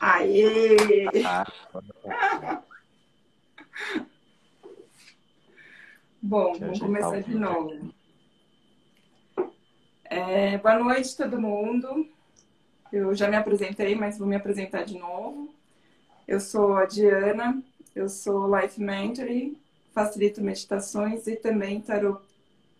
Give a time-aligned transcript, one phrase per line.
[0.00, 0.76] Aê!
[6.22, 7.94] Bom, vamos começar de novo.
[10.04, 12.08] É, boa noite, todo mundo.
[12.90, 15.54] Eu já me apresentei, mas vou me apresentar de novo.
[16.26, 17.62] Eu sou a Diana,
[17.94, 19.26] eu sou Life Mentor,
[19.92, 22.22] facilito meditações e também tarot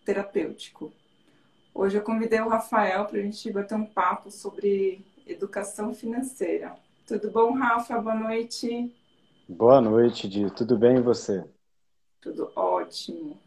[0.03, 0.91] terapêutico.
[1.71, 6.75] Hoje eu convidei o Rafael para a gente bater um papo sobre educação financeira.
[7.11, 7.99] Tudo bom, Rafa?
[7.99, 8.95] Boa noite.
[9.45, 10.49] Boa noite, Di.
[10.49, 11.43] Tudo bem e você?
[12.21, 13.37] Tudo ótimo.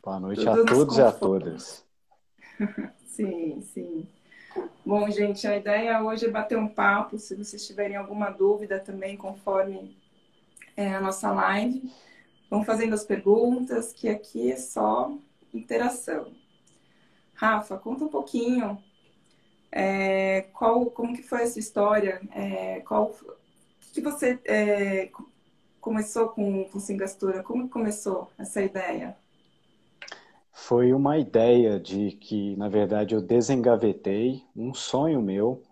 [0.00, 1.84] Boa noite Tudo a todos e a todas.
[3.06, 4.06] sim, sim.
[4.86, 7.18] Bom, gente, a ideia hoje é bater um papo.
[7.18, 9.96] Se vocês tiverem alguma dúvida também, conforme
[10.76, 11.92] é, a nossa live,
[12.48, 15.12] vão fazendo as perguntas, que aqui é só
[15.52, 16.32] interação.
[17.34, 18.80] Rafa, conta um pouquinho
[19.72, 23.14] é, qual, como que foi essa história, é, qual
[23.92, 25.10] que você é,
[25.80, 29.16] começou com, com Singastura, como começou essa ideia?
[30.52, 35.62] Foi uma ideia de que, na verdade, eu desengavetei um sonho meu.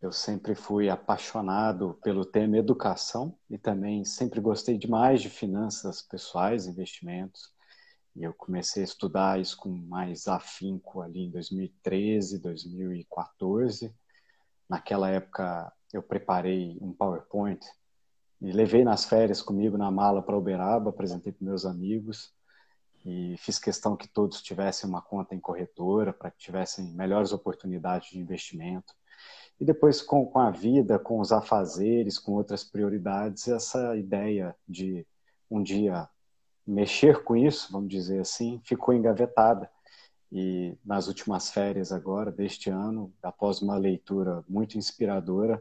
[0.00, 6.66] Eu sempre fui apaixonado pelo tema educação e também sempre gostei demais de finanças pessoais,
[6.66, 7.52] investimentos.
[8.18, 13.94] E eu comecei a estudar isso com mais afinco ali em 2013, 2014.
[14.68, 17.64] Naquela época eu preparei um PowerPoint
[18.42, 22.34] e levei nas férias comigo na mala para Uberaba, apresentei para meus amigos
[23.04, 28.10] e fiz questão que todos tivessem uma conta em corretora para que tivessem melhores oportunidades
[28.10, 28.94] de investimento.
[29.60, 35.06] E depois, com, com a vida, com os afazeres, com outras prioridades, essa ideia de
[35.48, 36.08] um dia
[36.70, 39.70] mexer com isso, vamos dizer assim, ficou engavetada.
[40.30, 45.60] E nas últimas férias agora, deste ano, após uma leitura muito inspiradora,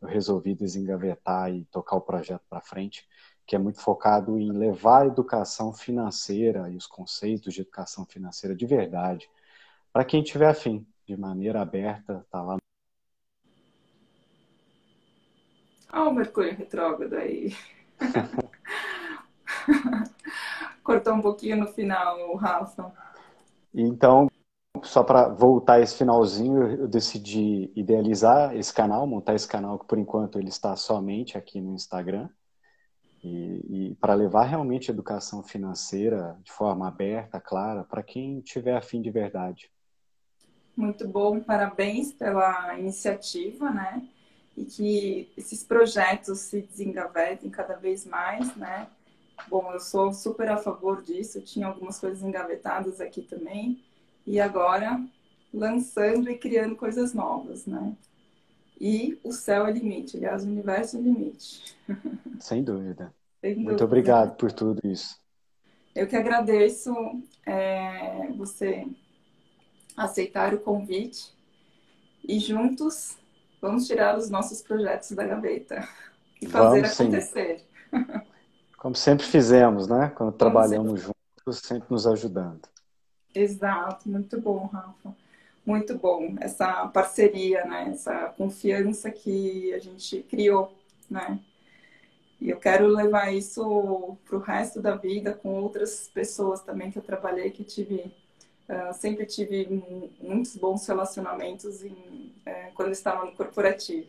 [0.00, 3.06] eu resolvi desengavetar e tocar o projeto para frente,
[3.46, 8.54] que é muito focado em levar a educação financeira e os conceitos de educação financeira
[8.54, 9.28] de verdade
[9.92, 12.56] para quem tiver afim, de maneira aberta, tá lá.
[15.92, 17.54] Olha o Mercúrio retrógrado aí.
[20.88, 22.90] Cortou um pouquinho no final, Rafa.
[23.74, 24.26] Então,
[24.82, 29.98] só para voltar esse finalzinho, eu decidi idealizar esse canal, montar esse canal que por
[29.98, 32.30] enquanto ele está somente aqui no Instagram.
[33.22, 39.02] E, e para levar realmente educação financeira de forma aberta, clara, para quem tiver afim
[39.02, 39.70] de verdade.
[40.74, 44.08] Muito bom, parabéns pela iniciativa, né?
[44.56, 48.88] E que esses projetos se desengavetem cada vez mais, né?
[49.46, 53.82] Bom, eu sou super a favor disso, tinha algumas coisas engavetadas aqui também,
[54.26, 55.02] e agora
[55.52, 57.96] lançando e criando coisas novas, né?
[58.80, 61.76] E o céu é limite, aliás, o universo é limite.
[62.38, 63.12] Sem dúvida.
[63.40, 63.70] Sem dúvida.
[63.70, 65.18] Muito obrigado por tudo isso.
[65.94, 66.92] Eu que agradeço
[67.44, 68.86] é, você
[69.96, 71.32] aceitar o convite
[72.22, 73.16] e juntos
[73.60, 75.88] vamos tirar os nossos projetos da gaveta
[76.40, 77.64] e fazer vamos, acontecer.
[78.78, 80.12] Como sempre fizemos, né?
[80.16, 81.14] Quando Como trabalhamos sempre...
[81.44, 82.68] juntos, sempre nos ajudando.
[83.34, 85.14] Exato, muito bom, Rafa.
[85.66, 87.90] Muito bom essa parceria, né?
[87.90, 90.72] Essa confiança que a gente criou,
[91.10, 91.40] né?
[92.40, 96.98] E eu quero levar isso para o resto da vida com outras pessoas também que
[96.98, 98.14] eu trabalhei, que tive
[98.68, 99.66] uh, sempre tive
[100.20, 101.90] muitos bons relacionamentos em,
[102.46, 104.08] uh, quando estava no corporativo.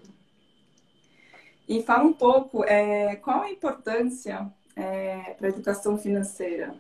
[1.68, 6.74] E fala um pouco é, qual a importância é, para a educação financeira?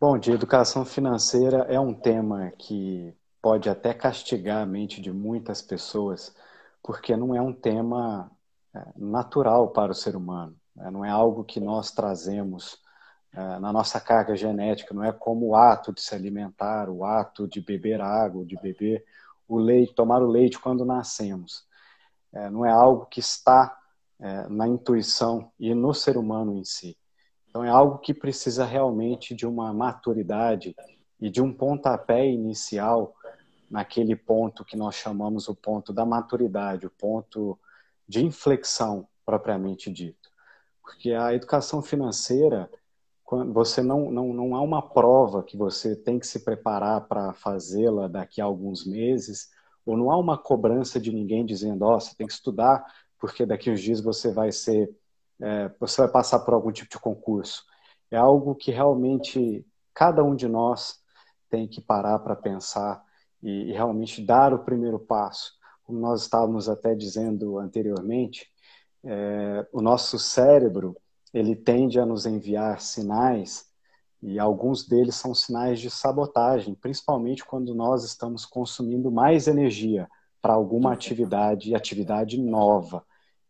[0.00, 5.60] Bom, de educação financeira é um tema que pode até castigar a mente de muitas
[5.60, 6.34] pessoas,
[6.82, 8.30] porque não é um tema
[8.74, 10.90] é, natural para o ser humano, né?
[10.90, 12.78] não é algo que nós trazemos
[13.32, 17.48] é, na nossa carga genética, não é como o ato de se alimentar, o ato
[17.48, 19.04] de beber água, de beber
[19.48, 21.66] o leite, tomar o leite quando nascemos.
[22.32, 23.76] É, não é algo que está
[24.20, 26.96] é, na intuição e no ser humano em si.
[27.48, 30.74] Então é algo que precisa realmente de uma maturidade
[31.20, 33.14] e de um pontapé inicial
[33.70, 37.58] naquele ponto que nós chamamos o ponto da maturidade, o ponto
[38.08, 40.30] de inflexão propriamente dito.
[40.82, 42.70] Porque a educação financeira,
[43.52, 48.06] você não, não, não há uma prova que você tem que se preparar para fazê-la
[48.06, 49.48] daqui a alguns meses,
[49.86, 52.84] ou não há uma cobrança de ninguém dizendo, ó, oh, você tem que estudar
[53.24, 54.94] porque daqui uns dias você vai ser,
[55.40, 57.64] é, você vai passar por algum tipo de concurso.
[58.10, 61.00] É algo que realmente cada um de nós
[61.48, 63.02] tem que parar para pensar
[63.42, 65.54] e, e realmente dar o primeiro passo,
[65.84, 68.52] como nós estávamos até dizendo anteriormente,
[69.02, 70.94] é, o nosso cérebro
[71.32, 73.72] ele tende a nos enviar sinais
[74.20, 80.10] e alguns deles são sinais de sabotagem, principalmente quando nós estamos consumindo mais energia
[80.42, 83.02] para alguma atividade, atividade nova.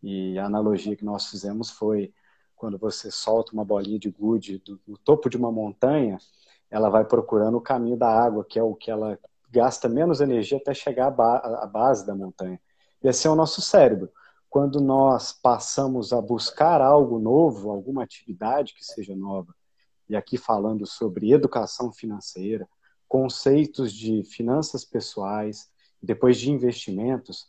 [0.07, 2.13] E a analogia que nós fizemos foi
[2.55, 6.19] quando você solta uma bolinha de gude do, do topo de uma montanha,
[6.71, 9.19] ela vai procurando o caminho da água, que é o que ela
[9.51, 12.61] gasta menos energia até chegar à, ba à base da montanha.
[13.03, 14.11] E esse é o nosso cérebro.
[14.51, 19.55] Quando nós passamos a buscar algo novo, alguma atividade que seja nova,
[20.07, 22.69] e aqui falando sobre educação financeira,
[23.09, 25.71] conceitos de finanças pessoais,
[26.03, 27.49] depois de investimentos,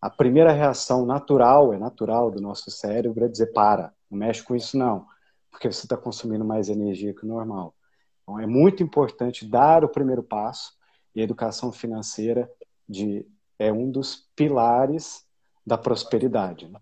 [0.00, 4.54] a primeira reação natural, é natural do nosso cérebro, é dizer: para, não mexe com
[4.54, 5.06] isso não,
[5.50, 7.74] porque você está consumindo mais energia que o normal.
[8.22, 10.76] Então, é muito importante dar o primeiro passo,
[11.14, 12.50] e a educação financeira
[12.86, 13.26] de,
[13.58, 15.26] é um dos pilares
[15.66, 16.68] da prosperidade.
[16.68, 16.78] Né?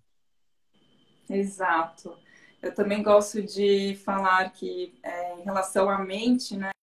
[1.31, 2.19] Exato.
[2.61, 6.74] Eu também gosto de falar que, é, em relação à mente, né?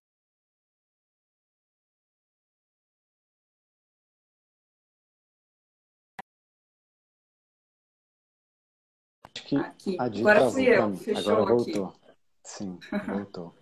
[9.57, 9.95] Aqui.
[9.99, 11.85] Agora fui eu, fechou Agora voltou.
[11.85, 11.99] Aqui.
[12.43, 13.55] Sim, voltou.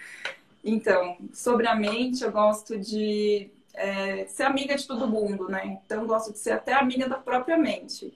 [0.64, 5.78] então, sobre a mente, eu gosto de é, ser amiga de todo mundo, né?
[5.84, 8.12] Então, eu gosto de ser até amiga da própria mente.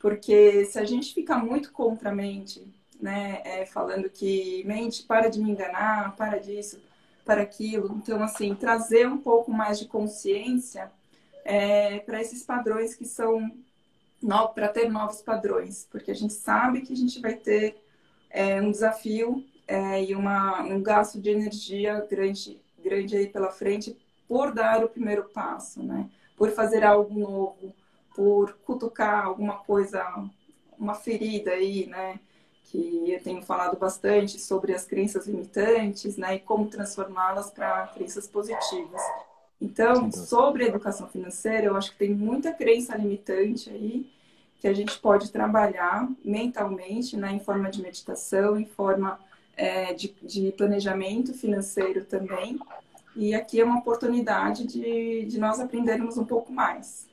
[0.00, 2.66] Porque se a gente fica muito contra a mente,
[3.00, 3.42] né?
[3.44, 6.80] É, falando que mente, para de me enganar, para disso,
[7.24, 7.94] para aquilo.
[7.96, 10.90] Então, assim, trazer um pouco mais de consciência
[11.44, 13.50] é, para esses padrões que são
[14.54, 17.82] para ter novos padrões, porque a gente sabe que a gente vai ter
[18.28, 23.96] é, um desafio é, e uma, um gasto de energia grande, grande aí pela frente
[24.28, 26.08] por dar o primeiro passo, né?
[26.36, 27.74] Por fazer algo novo,
[28.14, 30.04] por cutucar alguma coisa,
[30.78, 32.20] uma ferida aí, né?
[32.70, 38.28] que eu tenho falado bastante sobre as crenças limitantes, né, e como transformá-las para crenças
[38.28, 39.02] positivas.
[39.60, 44.10] Então, sobre a educação financeira, eu acho que tem muita crença limitante aí
[44.58, 49.18] que a gente pode trabalhar mentalmente, né, em forma de meditação, em forma
[49.56, 52.58] é, de, de, planejamento financeiro também.
[53.16, 57.08] E aqui é uma oportunidade de, de nós aprendermos um pouco mais.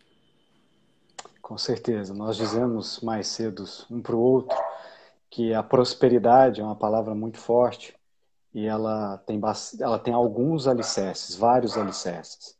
[1.42, 2.14] Com certeza.
[2.14, 4.58] Nós dizemos mais cedo um para o outro
[5.30, 7.97] que a prosperidade é uma palavra muito forte
[8.58, 9.40] e ela tem,
[9.80, 12.58] ela tem alguns alicerces, vários alicerces.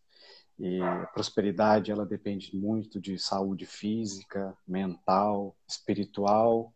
[0.60, 6.72] E a prosperidade ela depende muito de saúde física, mental, espiritual,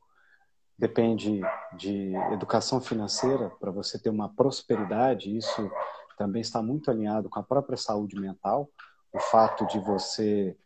[0.75, 1.39] depende
[1.77, 5.37] de educação financeira para você ter uma prosperidade.
[5.37, 5.69] Isso
[6.17, 8.71] também está muito alinhado com a própria saúde mental.
[9.13, 10.57] O fato de você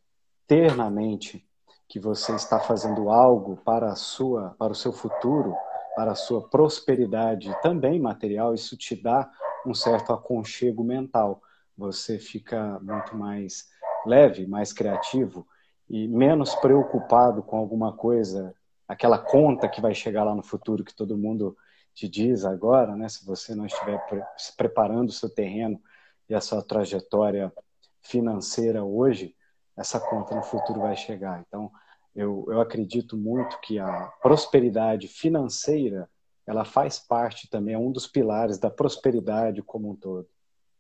[0.47, 1.45] ter na mente
[1.89, 5.53] que você está fazendo algo para a sua, para o seu futuro,
[5.95, 9.31] para a sua prosperidade também material, isso te dá
[9.65, 11.41] um certo aconchego mental.
[11.77, 13.69] Você fica muito mais
[14.05, 15.47] leve, mais criativo
[15.89, 18.53] e menos preocupado com alguma coisa,
[18.87, 21.55] aquela conta que vai chegar lá no futuro que todo mundo
[21.93, 23.07] te diz agora, né?
[23.07, 23.99] Se você não estiver
[24.37, 25.81] se preparando o seu terreno
[26.27, 27.53] e a sua trajetória
[28.01, 29.35] financeira hoje,
[29.77, 31.43] essa conta no futuro vai chegar.
[31.47, 31.71] Então,
[32.15, 36.09] eu, eu acredito muito que a prosperidade financeira
[36.47, 40.27] ela faz parte também, é um dos pilares da prosperidade como um todo.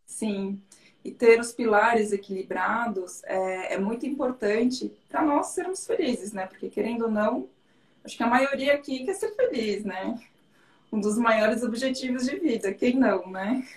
[0.05, 0.61] Sim,
[1.03, 6.45] e ter os pilares equilibrados é, é muito importante para nós sermos felizes, né?
[6.45, 7.47] Porque querendo ou não,
[8.03, 10.19] acho que a maioria aqui quer ser feliz, né?
[10.91, 13.67] Um dos maiores objetivos de vida, quem não, né?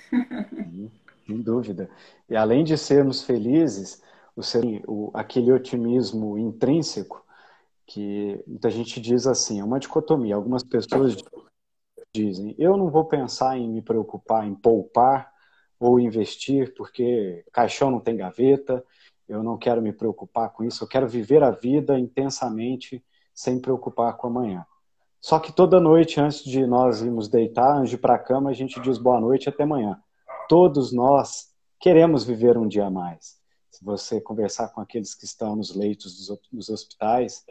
[1.27, 1.91] Sem dúvida.
[2.29, 4.03] E além de sermos felizes,
[4.37, 7.25] o ser, o, aquele otimismo intrínseco
[7.89, 10.37] que muita gente diz assim, é uma dicotomia.
[10.37, 11.17] Algumas pessoas
[12.15, 15.33] dizem, eu não vou pensar em me preocupar em poupar
[15.81, 18.85] ou investir, porque caixão não tem gaveta,
[19.27, 23.03] eu não quero me preocupar com isso, eu quero viver a vida intensamente
[23.35, 24.67] sem preocupar com amanhã.
[25.21, 28.51] Só que toda noite, antes de nós irmos deitar, antes de ir para a cama,
[28.51, 29.99] a gente diz boa noite até amanhã.
[30.49, 31.49] Todos nós
[31.81, 33.39] queremos viver um dia a mais.
[33.71, 37.45] Se você conversar com aqueles que estão nos leitos dos hospitais,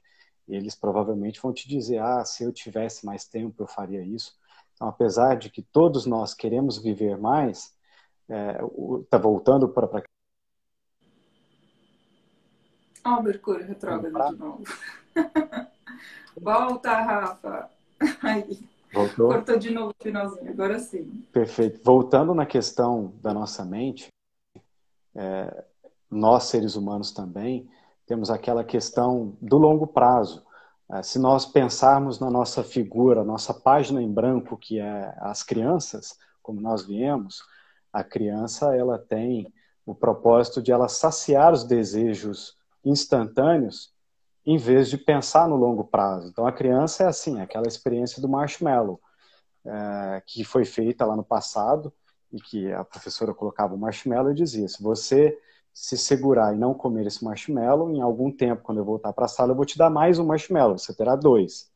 [0.48, 4.36] eles provavelmente vão te dizer: ah, se eu tivesse mais tempo, eu faria isso.
[4.74, 7.76] Então, apesar de que todos nós queremos viver mais,
[8.28, 9.88] está é, voltando para.
[9.88, 10.04] Pra...
[13.06, 14.30] Ó, oh, Mercúrio retrógrado pra...
[14.30, 14.64] de novo.
[16.40, 17.70] Volta, Rafa.
[18.22, 18.60] Aí.
[18.94, 19.28] Voltou?
[19.28, 21.26] Cortou de novo o finalzinho, agora sim.
[21.32, 21.82] Perfeito.
[21.84, 24.08] Voltando na questão da nossa mente,
[25.16, 25.66] é,
[26.10, 27.70] nós seres humanos também
[28.08, 30.44] temos aquela questão do longo prazo.
[30.90, 36.18] É, se nós pensarmos na nossa figura, nossa página em branco, que é as crianças,
[36.42, 37.44] como nós viemos,
[37.92, 39.54] a criança ela tem
[39.86, 43.94] o propósito de ela saciar os desejos instantâneos
[44.46, 46.30] em vez de pensar no longo prazo.
[46.30, 49.02] Então a criança é assim, aquela experiência do marshmallow
[49.66, 51.92] é, que foi feita lá no passado
[52.32, 55.38] e que a professora colocava o marshmallow e dizia: se você
[55.80, 59.28] se segurar e não comer esse marshmallow, em algum tempo, quando eu voltar para a
[59.28, 61.72] sala, eu vou te dar mais um marshmallow, você terá dois.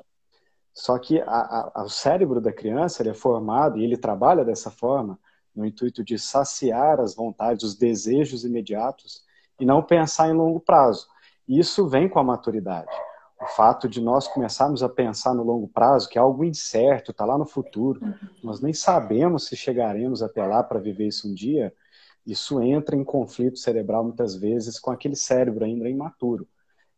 [0.73, 4.71] Só que a, a, o cérebro da criança ele é formado e ele trabalha dessa
[4.71, 5.19] forma,
[5.55, 9.23] no intuito de saciar as vontades, os desejos imediatos
[9.59, 11.07] e não pensar em longo prazo.
[11.47, 12.91] Isso vem com a maturidade.
[13.39, 17.23] O fato de nós começarmos a pensar no longo prazo, que é algo incerto, está
[17.23, 18.01] lá no futuro,
[18.43, 21.71] nós nem sabemos se chegaremos até lá para viver isso um dia,
[22.25, 26.47] isso entra em conflito cerebral muitas vezes com aquele cérebro ainda imaturo.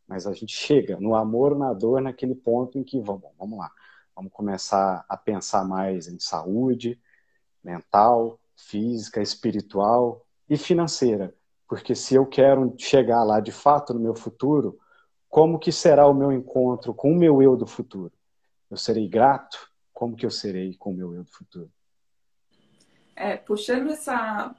[0.07, 3.71] Mas a gente chega no amor, na dor, naquele ponto em que, vamos, vamos lá,
[4.15, 6.99] vamos começar a pensar mais em saúde
[7.63, 11.33] mental, física, espiritual e financeira.
[11.67, 14.77] Porque se eu quero chegar lá de fato no meu futuro,
[15.29, 18.11] como que será o meu encontro com o meu eu do futuro?
[18.69, 19.71] Eu serei grato?
[19.93, 21.71] Como que eu serei com o meu eu do futuro?
[23.15, 24.53] É, puxando essa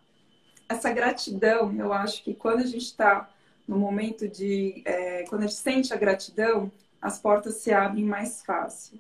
[0.69, 3.29] essa gratidão, eu acho que quando a gente está
[3.67, 4.83] no momento de.
[4.85, 8.99] É, quando a gente sente a gratidão, as portas se abrem mais fácil.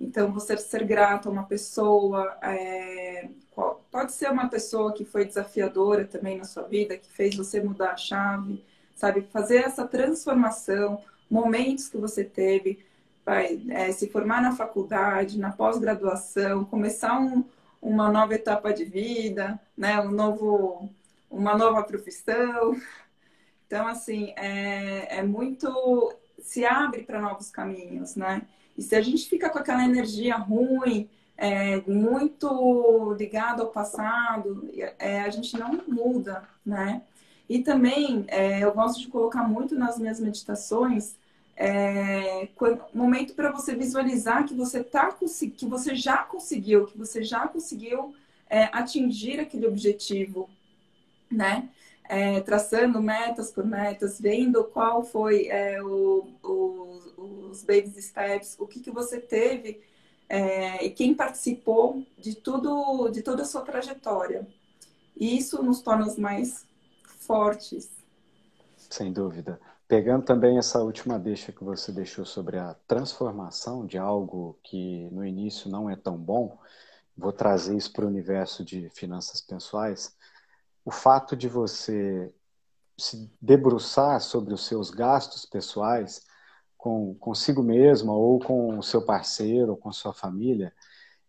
[0.00, 3.28] Então, você ser grato a uma pessoa, é,
[3.90, 7.92] pode ser uma pessoa que foi desafiadora também na sua vida, que fez você mudar
[7.92, 8.62] a chave,
[8.94, 9.22] sabe?
[9.32, 12.84] Fazer essa transformação, momentos que você teve,
[13.24, 17.42] vai, é, se formar na faculdade, na pós-graduação, começar um,
[17.86, 20.00] uma nova etapa de vida, né?
[20.00, 20.90] um novo,
[21.30, 22.76] uma nova profissão.
[23.66, 26.12] Então, assim, é, é muito.
[26.40, 28.42] se abre para novos caminhos, né?
[28.76, 35.20] E se a gente fica com aquela energia ruim, é, muito ligado ao passado, é,
[35.22, 37.02] a gente não muda, né?
[37.48, 41.16] E também é, eu gosto de colocar muito nas minhas meditações
[41.56, 42.48] é,
[42.92, 48.14] momento para você visualizar que você tá que você já conseguiu, que você já conseguiu
[48.48, 50.50] é, atingir aquele objetivo,
[51.30, 51.70] né?
[52.08, 58.66] É, traçando metas por metas, vendo qual foi é, o, o, os baby steps, o
[58.66, 59.80] que, que você teve
[60.28, 64.46] é, e quem participou de tudo, de toda a sua trajetória.
[65.16, 66.64] E isso nos torna mais
[67.20, 67.90] fortes.
[68.90, 69.58] Sem dúvida.
[69.88, 75.24] Pegando também essa última deixa que você deixou sobre a transformação de algo que no
[75.24, 76.58] início não é tão bom,
[77.16, 80.16] vou trazer isso para o universo de finanças pessoais.
[80.84, 82.34] O fato de você
[82.98, 86.26] se debruçar sobre os seus gastos pessoais
[86.76, 90.72] com consigo mesma ou com o seu parceiro ou com sua família,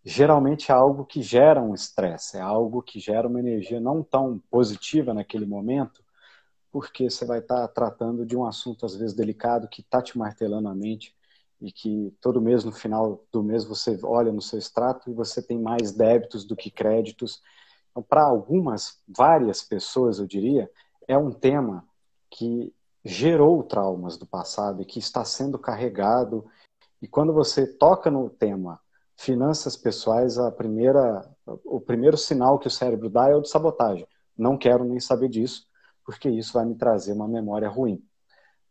[0.03, 4.39] geralmente é algo que gera um estresse, é algo que gera uma energia não tão
[4.49, 6.06] positiva naquele momento
[6.77, 10.15] porque você vai estar tá tratando de um assunto às vezes delicado que está te
[10.15, 11.15] martelando a mente
[11.59, 15.41] e que todo mês no final do mês você olha no seu extrato e você
[15.41, 17.41] tem mais débitos do que créditos.
[17.89, 20.69] Então, para algumas, várias pessoas, eu diria,
[21.07, 21.83] é um tema
[22.29, 22.71] que
[23.03, 26.45] gerou traumas do passado e que está sendo carregado.
[27.01, 28.79] E quando você toca no tema
[29.15, 31.27] finanças pessoais, a primeira,
[31.65, 34.07] o primeiro sinal que o cérebro dá é o de sabotagem.
[34.37, 35.66] Não quero nem saber disso
[36.07, 38.01] porque isso vai me trazer uma memória ruim.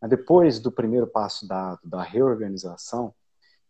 [0.01, 3.15] Mas depois do primeiro passo dado, da reorganização,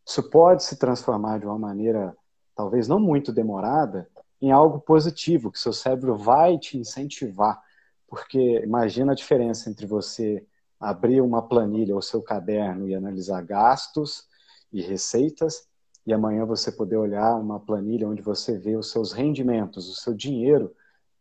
[0.07, 2.17] isso pode se transformar de uma maneira
[2.55, 4.09] talvez não muito demorada
[4.41, 7.61] em algo positivo, que seu cérebro vai te incentivar.
[8.07, 10.47] Porque imagina a diferença entre você
[10.79, 14.29] abrir uma planilha ou seu caderno e analisar gastos
[14.73, 15.67] e receitas,
[16.07, 20.15] e amanhã você poder olhar uma planilha onde você vê os seus rendimentos, o seu
[20.15, 20.73] dinheiro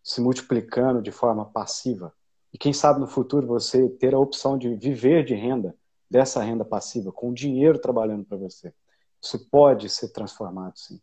[0.04, 2.14] se multiplicando de forma passiva.
[2.56, 5.76] E quem sabe no futuro você ter a opção de viver de renda,
[6.10, 8.74] dessa renda passiva, com dinheiro trabalhando para você.
[9.22, 11.02] Isso pode ser transformado, sim.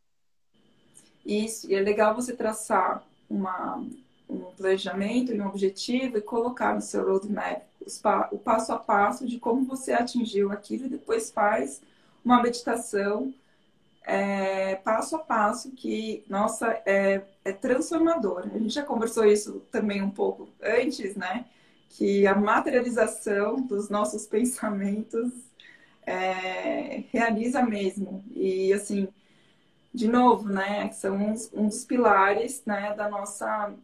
[1.27, 3.85] Isso, e é legal você traçar uma,
[4.31, 7.63] um planejamento e um objetivo e colocar no seu roadmap
[8.31, 11.83] o passo a passo de como você atingiu aquilo e depois faz
[12.25, 13.31] uma meditação
[14.05, 18.41] é, passo a passo que, nossa, é, é transformador.
[18.55, 21.47] A gente já conversou isso também um pouco antes, né?
[21.89, 25.33] Que a materialização dos nossos pensamentos
[26.07, 28.25] é, realiza mesmo.
[28.35, 29.09] E, assim,
[29.93, 30.91] de novo, né?
[30.93, 33.75] São uns, um dos pilares né, da, nossa,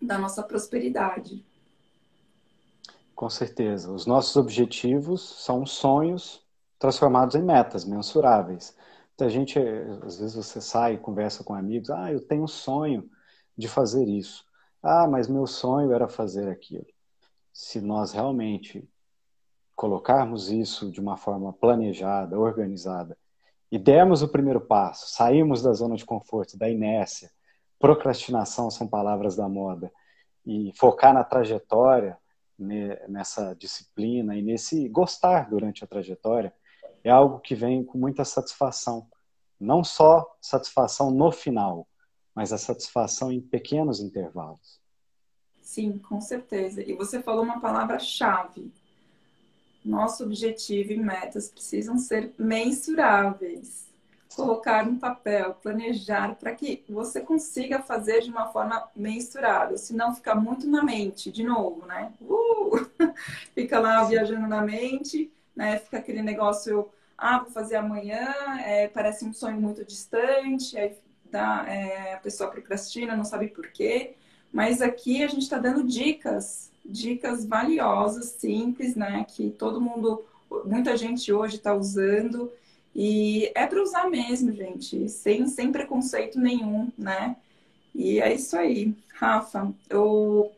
[0.00, 1.44] da nossa prosperidade.
[3.14, 3.92] Com certeza.
[3.92, 6.42] Os nossos objetivos são sonhos
[6.78, 8.76] transformados em metas mensuráveis.
[9.20, 9.58] A gente,
[10.02, 13.08] às vezes você sai e conversa com amigos, ah, eu tenho um sonho
[13.56, 14.44] de fazer isso.
[14.82, 16.86] Ah, mas meu sonho era fazer aquilo.
[17.52, 18.88] Se nós realmente
[19.76, 23.16] colocarmos isso de uma forma planejada, organizada,
[23.70, 27.30] e dermos o primeiro passo, sairmos da zona de conforto, da inércia,
[27.78, 29.92] procrastinação são palavras da moda,
[30.46, 32.18] e focar na trajetória,
[33.08, 36.54] nessa disciplina e nesse gostar durante a trajetória,
[37.04, 39.06] é algo que vem com muita satisfação.
[39.60, 41.86] Não só satisfação no final,
[42.34, 44.80] mas a satisfação em pequenos intervalos.
[45.60, 46.82] Sim, com certeza.
[46.82, 48.72] E você falou uma palavra-chave.
[49.84, 53.84] Nosso objetivo e metas precisam ser mensuráveis.
[54.34, 59.76] Colocar no papel, planejar para que você consiga fazer de uma forma mensurável.
[59.78, 62.12] Senão fica muito na mente, de novo, né?
[62.20, 62.54] Uh!
[63.54, 65.78] Fica lá viajando na mente né?
[65.78, 68.34] Fica aquele negócio, ah, vou fazer amanhã,
[68.64, 70.96] é, parece um sonho muito distante, aí
[71.30, 74.14] dá, é, a pessoa procrastina, não sabe por quê.
[74.52, 79.26] Mas aqui a gente está dando dicas, dicas valiosas, simples, né?
[79.28, 80.24] Que todo mundo,
[80.64, 82.52] muita gente hoje está usando.
[82.94, 87.36] E é para usar mesmo, gente, sem, sem preconceito nenhum, né?
[87.92, 88.94] E é isso aí.
[89.14, 90.52] Rafa, eu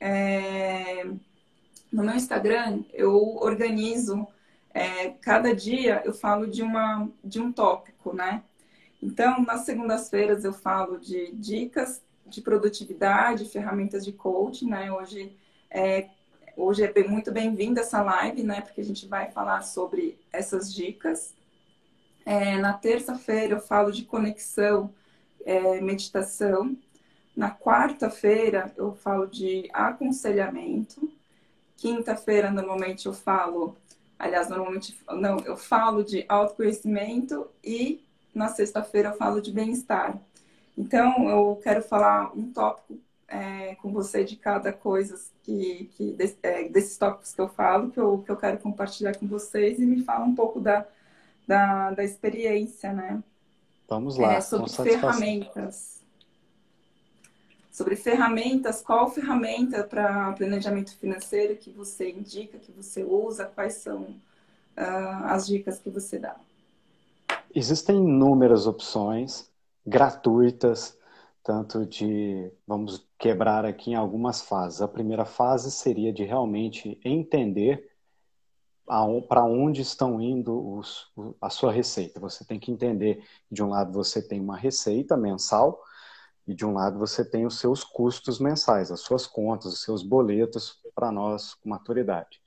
[0.00, 1.04] é,
[1.92, 4.26] no meu Instagram eu organizo
[4.72, 8.42] é, cada dia eu falo de, uma, de um tópico, né?
[9.02, 14.92] Então, nas segundas-feiras eu falo de dicas de produtividade, ferramentas de coaching, né?
[14.92, 15.36] Hoje
[15.70, 16.08] é,
[16.56, 18.60] hoje é muito bem-vinda essa live, né?
[18.60, 21.34] Porque a gente vai falar sobre essas dicas.
[22.24, 24.92] É, na terça-feira eu falo de conexão,
[25.44, 26.76] é, meditação.
[27.34, 31.10] Na quarta-feira eu falo de aconselhamento.
[31.76, 33.74] Quinta-feira, normalmente, eu falo
[34.20, 38.04] Aliás, normalmente não, eu falo de autoconhecimento e
[38.34, 40.14] na sexta-feira eu falo de bem-estar.
[40.76, 46.68] Então, eu quero falar um tópico é, com você de cada coisa que, que é,
[46.68, 50.02] desses tópicos que eu falo, que eu, que eu quero compartilhar com vocês e me
[50.04, 50.86] fala um pouco da,
[51.48, 53.22] da, da experiência, né?
[53.88, 54.34] Vamos lá.
[54.34, 55.99] É, sobre ferramentas
[57.70, 64.02] sobre ferramentas, qual ferramenta para planejamento financeiro que você indica, que você usa, quais são
[64.76, 66.36] uh, as dicas que você dá?
[67.54, 69.48] Existem inúmeras opções
[69.86, 70.96] gratuitas,
[71.42, 74.82] tanto de, vamos quebrar aqui em algumas fases.
[74.82, 77.88] A primeira fase seria de realmente entender
[79.28, 81.08] para onde estão indo os,
[81.40, 82.18] a sua receita.
[82.18, 85.80] Você tem que entender, de um lado você tem uma receita mensal,
[86.50, 90.02] e de um lado você tem os seus custos mensais, as suas contas, os seus
[90.02, 92.42] boletos para nós com maturidade.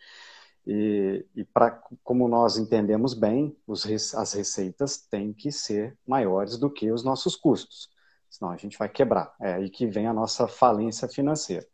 [0.67, 1.47] E, e
[2.03, 7.37] como nós entendemos bem, os, as receitas têm que ser maiores do que os nossos
[7.37, 7.89] custos,
[8.29, 9.33] senão a gente vai quebrar.
[9.39, 11.65] É aí que vem a nossa falência financeira.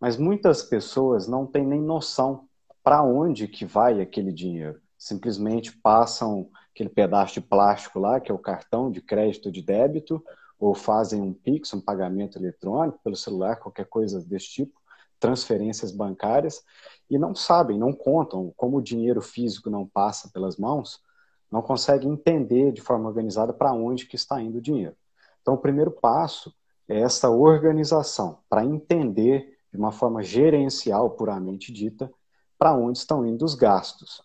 [0.00, 2.48] Mas muitas pessoas não têm nem noção
[2.82, 4.82] para onde que vai aquele dinheiro.
[4.98, 10.20] Simplesmente passam aquele pedaço de plástico lá, que é o cartão de crédito de débito,
[10.62, 14.80] ou fazem um Pix, um pagamento eletrônico pelo celular, qualquer coisa desse tipo,
[15.18, 16.62] transferências bancárias,
[17.10, 21.02] e não sabem, não contam, como o dinheiro físico não passa pelas mãos,
[21.50, 24.94] não conseguem entender de forma organizada para onde que está indo o dinheiro.
[25.40, 26.54] Então, o primeiro passo
[26.88, 32.08] é essa organização, para entender de uma forma gerencial, puramente dita,
[32.56, 34.22] para onde estão indo os gastos.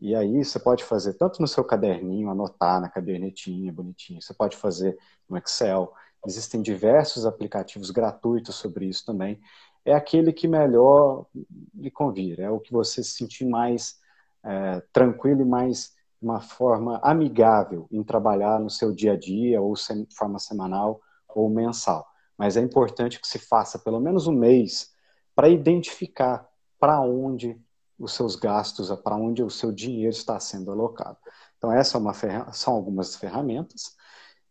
[0.00, 4.56] E aí você pode fazer tanto no seu caderninho, anotar na cadernetinha bonitinho, você pode
[4.56, 4.96] fazer
[5.28, 5.92] no Excel.
[6.26, 9.40] Existem diversos aplicativos gratuitos sobre isso também.
[9.84, 11.26] É aquele que melhor
[11.74, 13.98] lhe convir, é o que você se sentir mais
[14.44, 19.74] é, tranquilo e mais uma forma amigável em trabalhar no seu dia a dia, ou
[19.74, 22.06] de forma semanal ou mensal.
[22.36, 24.92] Mas é importante que se faça pelo menos um mês
[25.34, 26.46] para identificar
[26.78, 27.58] para onde
[28.00, 31.18] os seus gastos, para onde o seu dinheiro está sendo alocado.
[31.58, 33.94] Então, essa é são algumas ferramentas.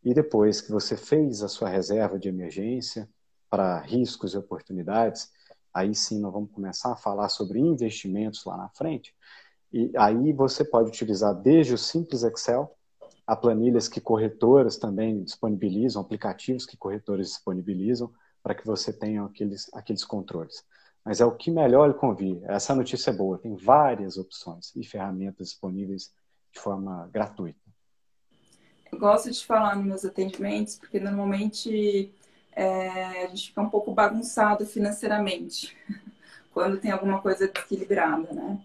[0.03, 3.09] E depois que você fez a sua reserva de emergência
[3.49, 5.31] para riscos e oportunidades,
[5.73, 9.13] aí sim nós vamos começar a falar sobre investimentos lá na frente.
[9.73, 12.75] E aí você pode utilizar desde o simples Excel
[13.25, 19.69] a planilhas que corretoras também disponibilizam, aplicativos que corretoras disponibilizam, para que você tenha aqueles,
[19.73, 20.63] aqueles controles
[21.09, 22.39] mas é o que melhor lhe convir.
[22.43, 26.13] Essa notícia é boa, tem várias opções e ferramentas disponíveis
[26.53, 27.59] de forma gratuita.
[28.91, 32.13] Eu gosto de falar nos meus atendimentos, porque normalmente
[32.51, 35.75] é, a gente fica um pouco bagunçado financeiramente.
[36.53, 38.59] quando tem alguma coisa desequilibrada, né?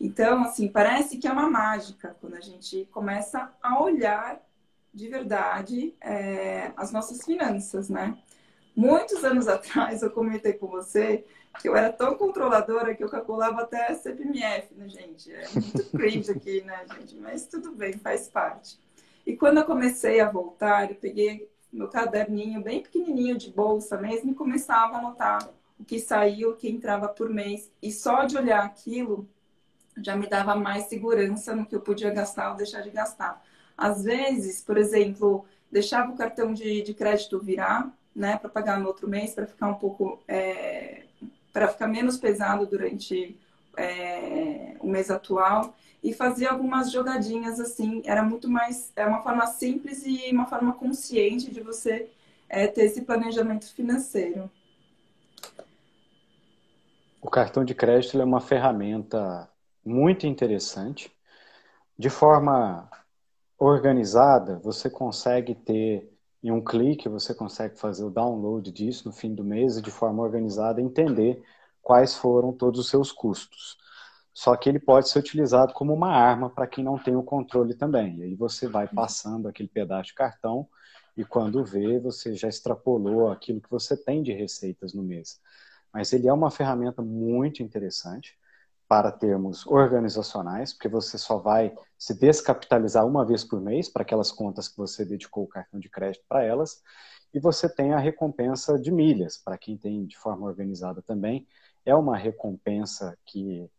[0.00, 4.44] Então, assim, parece que é uma mágica quando a gente começa a olhar
[4.92, 8.18] de verdade é, as nossas finanças, né?
[8.74, 11.24] Muitos anos atrás eu comentei com você
[11.60, 15.32] que eu era tão controladora que eu calculava até CPMF, né, gente?
[15.32, 17.16] É muito cringe aqui, né, gente?
[17.16, 18.78] Mas tudo bem, faz parte.
[19.26, 24.30] E quando eu comecei a voltar, eu peguei meu caderninho bem pequenininho de bolsa mesmo
[24.30, 27.70] e começava a anotar o que saiu, o que entrava por mês.
[27.82, 29.28] E só de olhar aquilo
[30.02, 33.42] já me dava mais segurança no que eu podia gastar ou deixar de gastar.
[33.76, 38.86] Às vezes, por exemplo, deixava o cartão de, de crédito virar, né, para pagar no
[38.86, 41.04] outro mês, para ficar um pouco, é,
[41.52, 43.38] para ficar menos pesado durante
[43.76, 48.02] é, o mês atual e fazia algumas jogadinhas assim.
[48.04, 52.10] Era muito mais, é uma forma simples e uma forma consciente de você
[52.48, 54.50] é, ter esse planejamento financeiro.
[57.20, 59.50] O cartão de crédito é uma ferramenta
[59.84, 61.12] muito interessante.
[61.98, 62.88] De forma
[63.58, 69.34] organizada, você consegue ter em um clique, você consegue fazer o download disso no fim
[69.34, 71.42] do mês e de forma organizada entender
[71.82, 73.76] quais foram todos os seus custos.
[74.32, 77.74] Só que ele pode ser utilizado como uma arma para quem não tem o controle
[77.74, 78.18] também.
[78.18, 80.68] E aí você vai passando aquele pedaço de cartão
[81.16, 85.40] e quando vê, você já extrapolou aquilo que você tem de receitas no mês.
[85.92, 88.38] Mas ele é uma ferramenta muito interessante
[88.88, 94.32] para termos organizacionais, porque você só vai se descapitalizar uma vez por mês para aquelas
[94.32, 96.82] contas que você dedicou o cartão de crédito para elas,
[97.32, 101.46] e você tem a recompensa de milhas, para quem tem de forma organizada também.
[101.84, 103.70] É uma recompensa que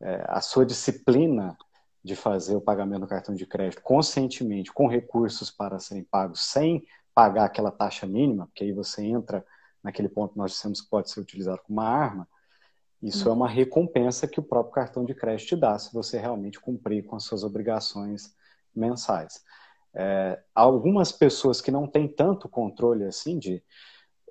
[0.00, 1.56] é, a sua disciplina
[2.02, 6.86] de fazer o pagamento do cartão de crédito conscientemente, com recursos para serem pagos, sem
[7.14, 9.44] pagar aquela taxa mínima, porque aí você entra
[9.82, 12.28] naquele ponto que nós dissemos que pode ser utilizado como uma arma,
[13.04, 16.58] isso é uma recompensa que o próprio cartão de crédito te dá se você realmente
[16.58, 18.34] cumprir com as suas obrigações
[18.74, 19.44] mensais.
[19.92, 23.62] É, algumas pessoas que não têm tanto controle assim de.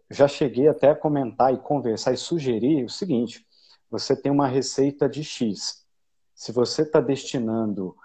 [0.10, 3.46] Já cheguei até a comentar e conversar e sugerir o seguinte:
[3.92, 5.86] você tem uma receita de X.
[6.34, 7.96] Se você está destinando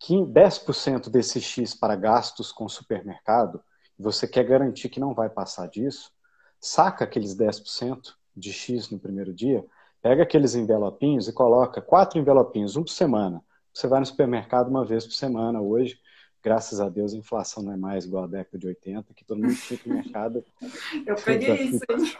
[0.00, 3.60] 10% desse X para gastos com supermercado,
[3.98, 6.12] e você quer garantir que não vai passar disso,
[6.60, 9.66] saca aqueles 10% de X no primeiro dia,
[10.02, 13.42] Pega aqueles envelopinhos e coloca quatro envelopinhos, um por semana.
[13.72, 15.98] Você vai no supermercado uma vez por semana hoje.
[16.42, 19.42] Graças a Deus a inflação não é mais igual à década de 80, que todo
[19.42, 20.42] mundo tinha que mercado.
[21.06, 22.12] Eu peguei isso, hein?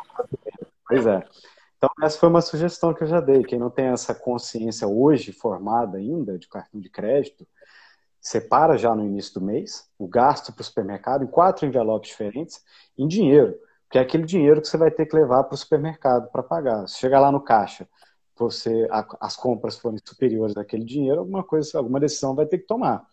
[0.87, 1.27] Pois é.
[1.77, 3.43] Então, essa foi uma sugestão que eu já dei.
[3.43, 7.49] Quem não tem essa consciência hoje formada ainda de cartão de crédito,
[8.21, 12.63] separa já no início do mês o gasto para o supermercado em quatro envelopes diferentes
[12.99, 13.59] em dinheiro
[13.91, 16.87] que é aquele dinheiro que você vai ter que levar para o supermercado para pagar.
[16.87, 17.89] Se chegar lá no caixa,
[18.39, 22.67] você a, as compras forem superiores àquele dinheiro, alguma coisa, alguma decisão vai ter que
[22.67, 23.05] tomar.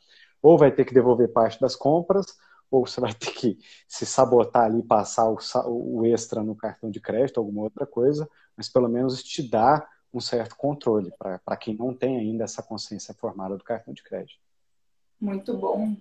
[0.42, 2.28] Ou vai ter que devolver parte das compras,
[2.70, 7.02] ou você vai ter que se sabotar ali, passar o, o extra no cartão de
[7.02, 11.94] crédito, alguma outra coisa, mas pelo menos te dá um certo controle para quem não
[11.94, 14.40] tem ainda essa consciência formada do cartão de crédito.
[15.20, 15.96] Muito bom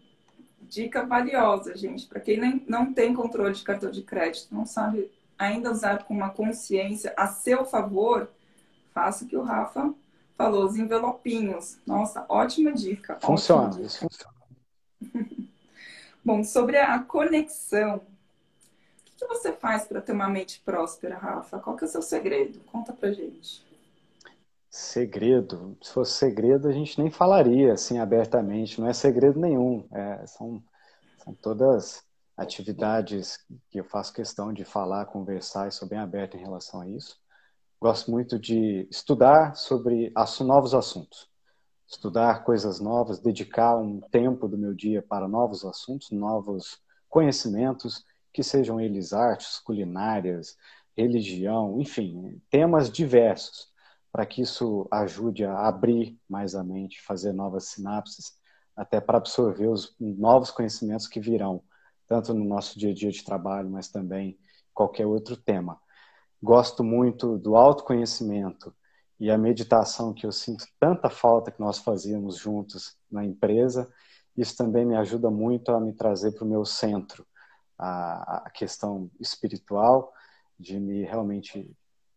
[0.69, 5.11] dica valiosa, gente, para quem nem, não tem controle de cartão de crédito, não sabe
[5.39, 8.29] ainda usar com uma consciência a seu favor,
[8.93, 9.95] faça o que o Rafa
[10.37, 11.79] falou, os envelopinhos.
[11.87, 13.19] Nossa, ótima dica.
[13.21, 13.87] Funciona, ótima dica.
[13.87, 14.37] isso funciona.
[16.25, 21.59] Bom, sobre a conexão, o que você faz para ter uma mente próspera, Rafa?
[21.59, 22.61] Qual que é o seu segredo?
[22.67, 23.66] Conta pra gente.
[24.77, 25.75] Segredo.
[25.81, 28.79] Se fosse segredo, a gente nem falaria assim abertamente.
[28.79, 29.89] Não é segredo nenhum.
[29.91, 30.63] É, são,
[31.17, 32.05] são todas
[32.37, 33.39] atividades
[33.71, 37.17] que eu faço questão de falar, conversar e sou bem aberto em relação a isso.
[37.81, 41.27] Gosto muito de estudar sobre novos assuntos.
[41.89, 48.43] Estudar coisas novas, dedicar um tempo do meu dia para novos assuntos, novos conhecimentos, que
[48.43, 50.55] sejam eles artes, culinárias,
[50.95, 53.75] religião, enfim, temas diversos
[54.17, 58.33] para que isso ajude a abrir mais a mente, fazer novas sinapses,
[58.75, 61.63] até para absorver os novos conhecimentos que virão,
[62.07, 64.39] tanto no nosso dia a dia de trabalho, mas também
[64.73, 65.79] qualquer outro tema.
[66.43, 68.75] Gosto muito do autoconhecimento
[69.21, 73.87] e a meditação que eu sinto tanta falta que nós fazíamos juntos na empresa.
[74.35, 77.27] Isso também me ajuda muito a me trazer para o meu centro,
[77.79, 80.11] a, a questão espiritual,
[80.59, 81.71] de me realmente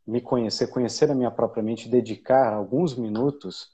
[0.09, 3.71] me conhecer, conhecer a minha própria mente, dedicar alguns minutos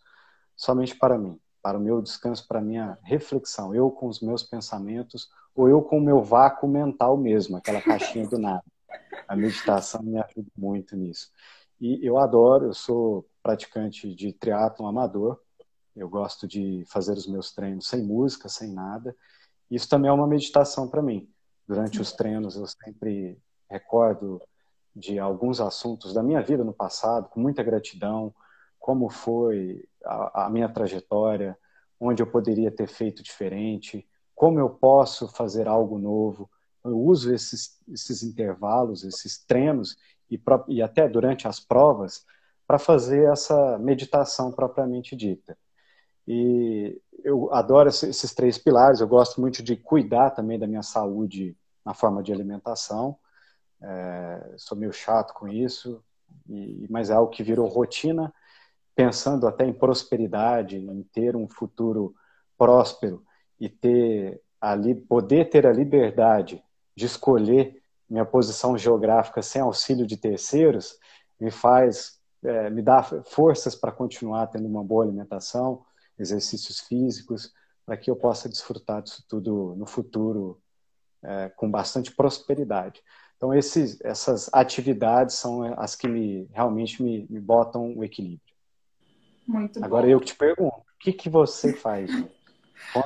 [0.56, 4.44] somente para mim, para o meu descanso, para a minha reflexão, eu com os meus
[4.44, 8.64] pensamentos, ou eu com o meu vácuo mental mesmo, aquela caixinha do nada.
[9.28, 11.32] A meditação me ajuda muito nisso.
[11.80, 15.40] E eu adoro, eu sou praticante de triatlon amador,
[15.96, 19.16] eu gosto de fazer os meus treinos sem música, sem nada.
[19.72, 21.30] Isso também é uma meditação para mim.
[21.66, 23.38] Durante os treinos eu sempre
[23.70, 24.42] recordo
[24.96, 28.34] de alguns assuntos da minha vida no passado, com muita gratidão,
[28.80, 31.58] como foi a, a minha trajetória,
[32.00, 36.50] onde eu poderia ter feito diferente, como eu posso fazer algo novo.
[36.84, 39.98] Eu uso esses, esses intervalos, esses treinos
[40.30, 42.26] e, e até durante as provas
[42.68, 45.58] para fazer essa meditação propriamente dita.
[46.28, 49.00] E eu adoro esses três pilares.
[49.00, 51.56] Eu gosto muito de cuidar também da minha saúde
[51.86, 53.18] na forma de alimentação.
[53.88, 56.04] É, sou meio chato com isso,
[56.50, 58.34] e, mas é algo que virou rotina,
[58.96, 62.16] pensando até em prosperidade, em ter um futuro
[62.58, 63.24] próspero
[63.60, 66.64] e ter ali poder ter a liberdade
[66.96, 70.98] de escolher minha posição geográfica sem auxílio de terceiros
[71.40, 75.86] me faz é, me dá forças para continuar tendo uma boa alimentação
[76.18, 77.54] exercícios físicos
[77.86, 80.60] para que eu possa desfrutar disso tudo no futuro
[81.22, 83.04] é, com bastante prosperidade
[83.38, 88.42] então esses, essas atividades são as que me realmente me, me botam o equilíbrio
[89.46, 90.12] muito agora bom.
[90.12, 92.10] eu que te pergunto o que que você faz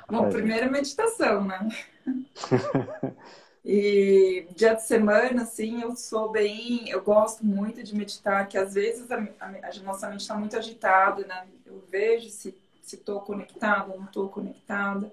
[0.09, 1.67] Bom, primeiro meditação, né?
[3.63, 8.73] e dia de semana, assim, eu sou bem, eu gosto muito de meditar, que às
[8.73, 11.47] vezes a, a, a nossa mente está muito agitada, né?
[11.65, 15.11] Eu vejo se estou conectada, não estou conectada,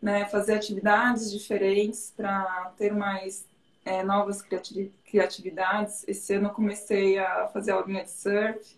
[0.00, 0.26] né?
[0.26, 3.44] Fazer atividades diferentes para ter mais
[3.86, 6.04] é, novas criatividades.
[6.08, 8.76] Esse ano eu comecei a fazer aulinha de surf.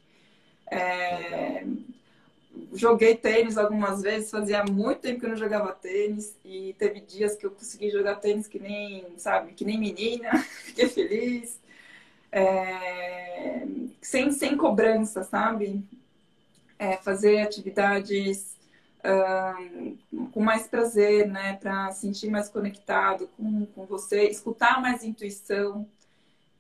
[0.71, 1.65] É,
[2.75, 7.35] joguei tênis algumas vezes, fazia muito tempo que eu não jogava tênis e teve dias
[7.35, 11.59] que eu consegui jogar tênis que nem, sabe, que nem menina, fiquei feliz.
[12.31, 13.67] É,
[14.03, 15.83] sem, sem cobrança, sabe?
[16.79, 18.58] É, fazer atividades
[20.33, 21.57] com mais prazer, né?
[21.57, 25.87] Para sentir mais conectado com, com você, escutar mais intuição.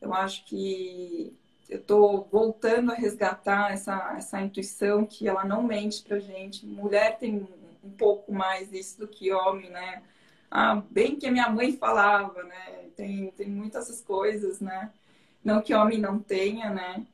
[0.00, 1.32] Eu acho que
[1.68, 6.64] eu estou voltando a resgatar essa, essa intuição que ela não mente pra gente.
[6.64, 7.46] Mulher tem
[7.84, 10.02] um pouco mais isso do que homem, né?
[10.50, 12.86] Ah, bem que a minha mãe falava, né?
[12.96, 14.90] Tem, tem muitas coisas, né?
[15.44, 17.04] Não que homem não tenha, né?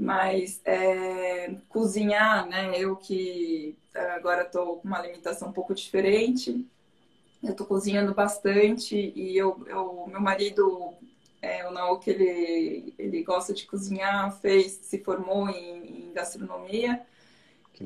[0.00, 2.72] Mas é, cozinhar, né?
[2.74, 3.76] Eu que
[4.16, 6.66] agora estou com uma alimentação um pouco diferente,
[7.42, 10.94] eu estou cozinhando bastante e eu, eu, meu marido
[11.42, 17.02] é, o Naoki, ele, ele gosta de cozinhar, fez, se formou em, em gastronomia.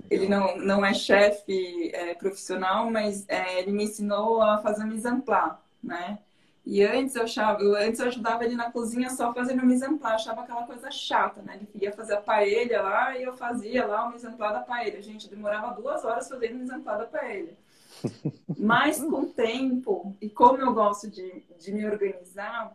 [0.09, 5.09] Ele não, não é chefe é, profissional, mas é, ele me ensinou a fazer mise
[5.09, 6.19] en place, né?
[6.67, 9.99] E antes eu achava, eu, antes eu ajudava ele na cozinha só fazendo mise en
[9.99, 11.57] place, achava aquela coisa chata, né?
[11.57, 14.61] Ele queria fazer a paella lá e eu fazia lá o mise en place da
[14.61, 15.03] paella.
[15.03, 17.53] Gente, demorava duas horas fazendo mise en place da paella.
[18.59, 22.75] Mas com o tempo, e como eu gosto de, de me organizar,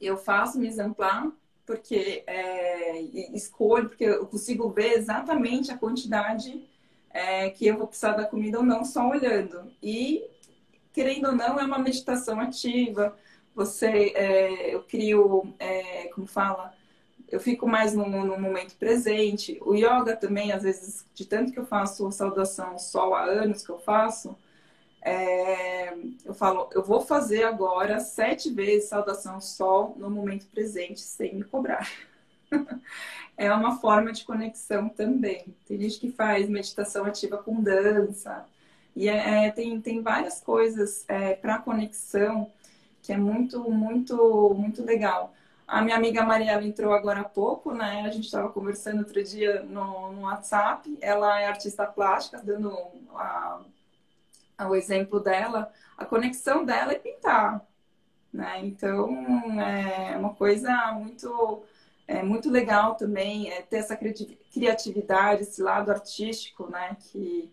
[0.00, 1.32] eu faço mise en place
[1.68, 2.98] porque é,
[3.34, 6.66] escolho, porque eu consigo ver exatamente a quantidade
[7.10, 9.70] é, que eu vou precisar da comida ou não, só olhando.
[9.82, 10.24] E,
[10.98, 13.16] querendo ou não, é uma meditação ativa.
[13.54, 16.74] Você, é, eu crio, é, como fala,
[17.28, 19.60] eu fico mais no, no, momento presente.
[19.64, 23.70] O yoga também, às vezes, de tanto que eu faço saudação sol há anos que
[23.70, 24.36] eu faço,
[25.00, 31.36] é, eu falo, eu vou fazer agora sete vezes saudação sol no momento presente, sem
[31.36, 31.88] me cobrar.
[33.38, 35.54] é uma forma de conexão também.
[35.64, 38.44] Tem gente que faz meditação ativa com dança.
[38.98, 42.50] E é, é tem, tem várias coisas é, para conexão
[43.00, 45.32] que é muito, muito, muito legal.
[45.68, 48.02] A minha amiga Mariela entrou agora há pouco, né?
[48.04, 50.98] A gente estava conversando outro dia no, no WhatsApp.
[51.00, 52.76] Ela é artista plástica, dando
[53.14, 53.60] a
[54.66, 57.64] o exemplo dela, a conexão dela é pintar,
[58.32, 58.58] né?
[58.64, 59.08] Então
[59.60, 61.62] é uma coisa muito
[62.08, 66.96] é muito legal também é ter essa criatividade, esse lado artístico, né?
[66.98, 67.48] Que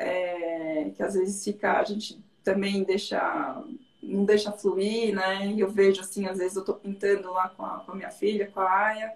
[0.00, 3.62] é, que às vezes fica a gente também deixa
[4.02, 5.46] não deixa fluir, né?
[5.48, 8.10] E eu vejo assim, às vezes eu tô pintando lá com a, com a minha
[8.10, 9.14] filha, com a Aya,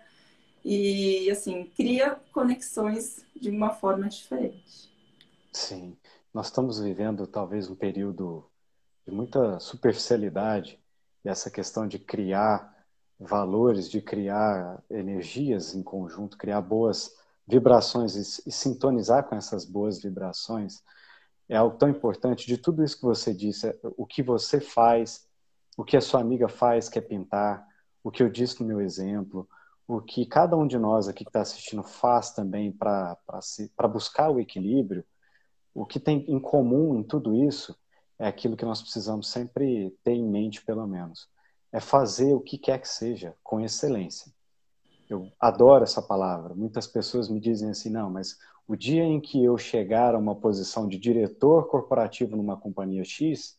[0.64, 4.92] e assim cria conexões de uma forma diferente.
[5.53, 5.97] Sim
[6.35, 8.44] nós estamos vivendo talvez um período
[9.07, 10.81] de muita superficialidade
[11.25, 12.75] e essa questão de criar
[13.20, 17.14] valores, de criar energias em conjunto, criar boas
[17.46, 20.83] vibrações e, e sintonizar com essas boas vibrações
[21.48, 22.46] é algo tão importante.
[22.46, 25.28] De tudo isso que você disse, é o que você faz,
[25.76, 27.66] o que a sua amiga faz, que é pintar,
[28.02, 29.48] o que eu disse no meu exemplo,
[29.87, 33.18] o que cada um de nós aqui que está assistindo faz também para
[33.92, 35.04] buscar o equilíbrio,
[35.74, 37.76] o que tem em comum em tudo isso
[38.18, 41.28] é aquilo que nós precisamos sempre ter em mente, pelo menos.
[41.72, 44.33] É fazer o que quer que seja com excelência.
[45.09, 46.55] Eu adoro essa palavra.
[46.55, 50.35] Muitas pessoas me dizem assim: não, mas o dia em que eu chegar a uma
[50.35, 53.59] posição de diretor corporativo numa companhia X,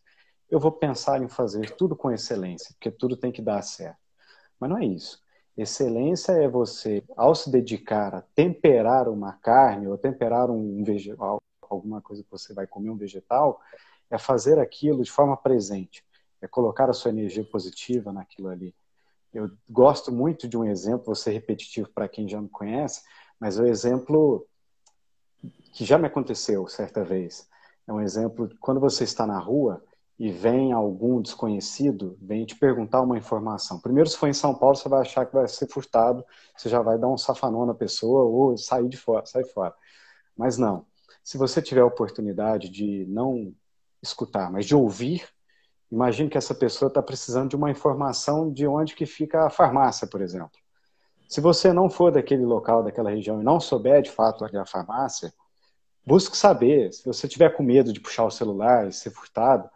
[0.49, 3.99] eu vou pensar em fazer tudo com excelência, porque tudo tem que dar certo.
[4.59, 5.23] Mas não é isso.
[5.57, 12.01] Excelência é você, ao se dedicar a temperar uma carne ou temperar um vegetal, alguma
[12.01, 13.61] coisa que você vai comer, um vegetal,
[14.09, 16.03] é fazer aquilo de forma presente,
[16.41, 18.75] é colocar a sua energia positiva naquilo ali.
[19.35, 23.03] Eu gosto muito de um exemplo, vou ser repetitivo para quem já me conhece,
[23.37, 24.47] mas é um exemplo
[25.73, 27.49] que já me aconteceu certa vez.
[27.85, 29.83] É um exemplo quando você está na rua
[30.17, 33.77] e vem algum desconhecido, vem te perguntar uma informação.
[33.77, 36.23] Primeiro, se for em São Paulo, você vai achar que vai ser furtado,
[36.55, 39.75] você já vai dar um safanão na pessoa ou sair de fora, fora.
[40.37, 40.85] Mas não.
[41.21, 43.53] Se você tiver a oportunidade de não
[44.01, 45.27] escutar, mas de ouvir,
[45.91, 50.07] imagine que essa pessoa está precisando de uma informação de onde que fica a farmácia,
[50.07, 50.57] por exemplo.
[51.27, 54.59] Se você não for daquele local, daquela região e não souber de fato onde é
[54.59, 55.33] a farmácia,
[56.05, 56.93] busque saber.
[56.93, 59.69] Se você tiver com medo de puxar o celular e ser furtado,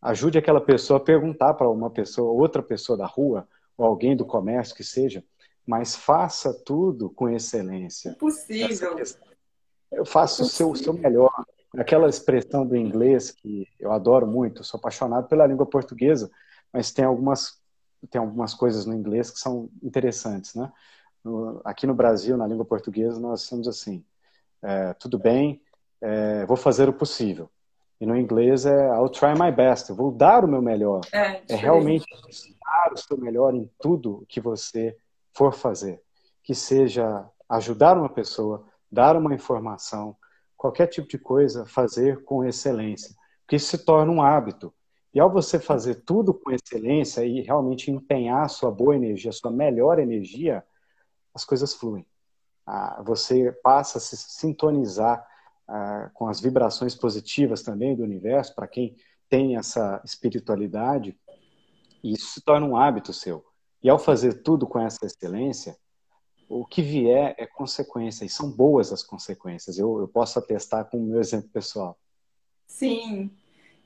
[0.00, 3.46] ajude aquela pessoa a perguntar para uma pessoa, outra pessoa da rua,
[3.76, 5.24] ou alguém do comércio que seja,
[5.66, 8.14] mas faça tudo com excelência.
[8.14, 8.96] Possível.
[9.90, 11.44] Eu faço o seu, seu melhor.
[11.76, 16.30] Aquela expressão do inglês que eu adoro muito, sou apaixonado pela língua portuguesa,
[16.72, 17.60] mas tem algumas,
[18.10, 20.70] tem algumas coisas no inglês que são interessantes, né?
[21.64, 24.04] aqui no Brasil, na língua portuguesa, nós somos assim,
[24.62, 25.62] é, tudo bem,
[26.00, 27.50] é, vou fazer o possível.
[28.00, 31.00] E no inglês é I'll try my best, eu vou dar o meu melhor.
[31.12, 32.04] É, é realmente
[32.62, 34.96] dar o seu melhor em tudo que você
[35.32, 36.02] for fazer.
[36.42, 40.16] Que seja ajudar uma pessoa, dar uma informação,
[40.64, 43.14] qualquer tipo de coisa, fazer com excelência.
[43.42, 44.72] Porque isso se torna um hábito.
[45.12, 49.98] E ao você fazer tudo com excelência e realmente empenhar sua boa energia, sua melhor
[49.98, 50.64] energia,
[51.34, 52.06] as coisas fluem.
[52.66, 55.22] Ah, você passa a se sintonizar
[56.14, 58.96] com as vibrações positivas também do universo, para quem
[59.28, 61.14] tem essa espiritualidade,
[62.02, 63.44] e isso se torna um hábito seu.
[63.82, 65.76] E ao fazer tudo com essa excelência,
[66.48, 69.78] o que vier é consequência, e são boas as consequências.
[69.78, 71.98] Eu, eu posso atestar com o meu exemplo pessoal.
[72.66, 73.30] Sim,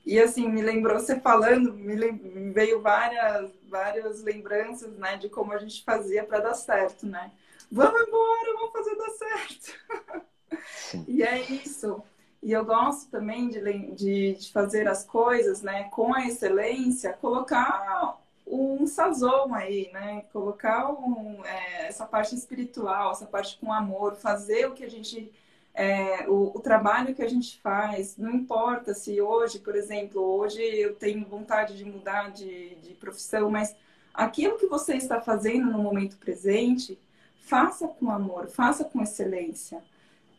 [0.05, 5.57] e assim, me lembrou você falando, me veio várias, várias lembranças, né, de como a
[5.57, 7.31] gente fazia para dar certo, né?
[7.71, 11.05] Vamos embora, vamos fazer dar certo.
[11.07, 12.01] E é isso.
[12.41, 13.61] E eu gosto também de,
[13.93, 18.18] de, de, fazer as coisas né, com a excelência, colocar
[18.49, 20.25] um sazon aí, né?
[20.33, 25.31] Colocar um, é, essa parte espiritual, essa parte com amor, fazer o que a gente.
[25.73, 30.61] É, o, o, trabalho que a gente faz, não importa se hoje, por exemplo, hoje
[30.61, 33.75] eu tenho vontade de mudar de, de profissão, mas
[34.13, 36.99] aquilo que você está fazendo no momento presente,
[37.45, 39.81] faça com amor, faça com excelência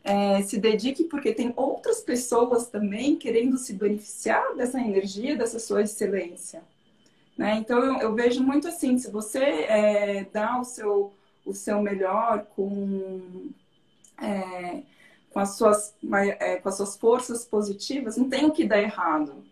[0.03, 5.83] é, se dedique, porque tem outras pessoas também querendo se beneficiar dessa energia, dessa sua
[5.83, 6.63] excelência.
[7.37, 7.55] Né?
[7.55, 11.13] Então, eu, eu, vejo muito assim: se você é, dá o seu,
[11.45, 13.49] o seu melhor com,
[14.21, 14.83] é,
[15.31, 15.95] com, as suas,
[16.39, 19.43] é, com as suas forças positivas, não tem o que dar errado.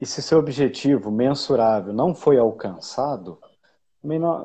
[0.00, 3.38] E se seu objetivo mensurável não foi alcançado,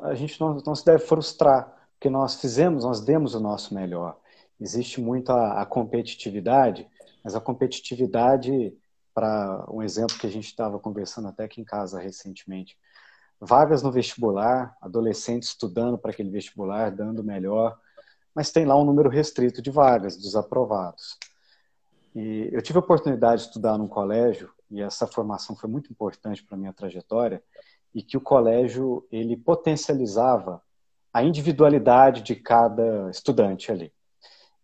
[0.04, 4.16] a gente não, não se deve frustrar, porque nós fizemos, nós demos o nosso melhor
[4.60, 6.86] existe muito a, a competitividade,
[7.24, 8.76] mas a competitividade,
[9.14, 12.76] para um exemplo que a gente estava conversando até aqui em casa recentemente,
[13.40, 17.78] vagas no vestibular, adolescentes estudando para aquele vestibular, dando melhor,
[18.34, 21.18] mas tem lá um número restrito de vagas dos aprovados.
[22.14, 26.44] E eu tive a oportunidade de estudar num colégio e essa formação foi muito importante
[26.44, 27.42] para minha trajetória
[27.94, 30.62] e que o colégio ele potencializava
[31.12, 33.92] a individualidade de cada estudante ali.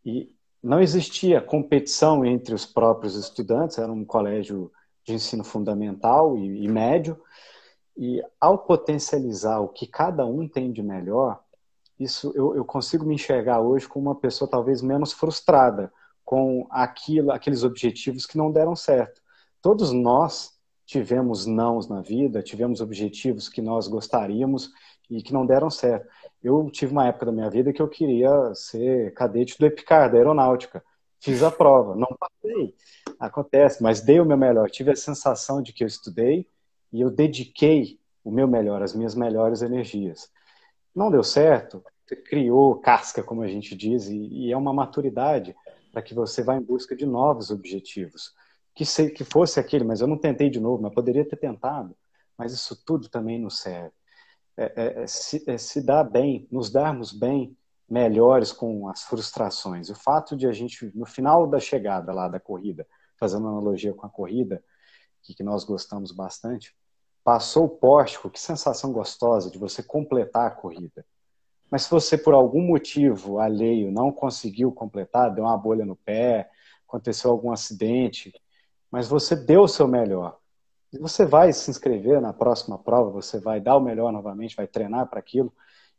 [0.04, 0.35] E
[0.66, 4.72] não existia competição entre os próprios estudantes, era um colégio
[5.04, 7.16] de ensino fundamental e, e médio,
[7.96, 11.40] e ao potencializar o que cada um tem de melhor,
[11.98, 15.90] isso eu, eu, consigo me enxergar hoje como uma pessoa talvez menos frustrada
[16.24, 19.22] com aquilo, aqueles objetivos que não deram certo.
[19.62, 24.70] Todos nós tivemos nãos na vida, tivemos objetivos que nós gostaríamos
[25.08, 26.08] e que não deram certo.
[26.46, 30.16] Eu tive uma época da minha vida que eu queria ser cadete do EPICAR, da
[30.16, 30.80] aeronáutica.
[31.18, 32.72] Fiz a prova, não passei.
[33.18, 34.70] Acontece, mas dei o meu melhor.
[34.70, 36.46] Tive a sensação de que eu estudei
[36.92, 40.30] e eu dediquei o meu melhor, as minhas melhores energias.
[40.94, 45.52] Não deu certo, você criou casca, como a gente diz, e, e é uma maturidade
[45.90, 48.32] para que você vá em busca de novos objetivos.
[48.72, 51.96] Que, se, que fosse aquele, mas eu não tentei de novo, mas poderia ter tentado.
[52.38, 53.90] Mas isso tudo também nos serve.
[54.56, 57.56] É, é, é, se, é se dar bem, nos darmos bem,
[57.88, 59.90] melhores com as frustrações.
[59.90, 62.86] O fato de a gente, no final da chegada lá da corrida,
[63.18, 64.62] fazendo analogia com a corrida,
[65.22, 66.74] que, que nós gostamos bastante,
[67.22, 71.04] passou o pórtico, que sensação gostosa de você completar a corrida.
[71.70, 76.48] Mas se você, por algum motivo alheio, não conseguiu completar, deu uma bolha no pé,
[76.86, 78.32] aconteceu algum acidente,
[78.90, 80.38] mas você deu o seu melhor.
[80.98, 85.08] Você vai se inscrever na próxima prova, você vai dar o melhor novamente, vai treinar
[85.08, 85.52] para aquilo,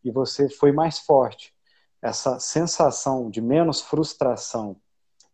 [0.03, 1.53] e você foi mais forte.
[2.01, 4.77] Essa sensação de menos frustração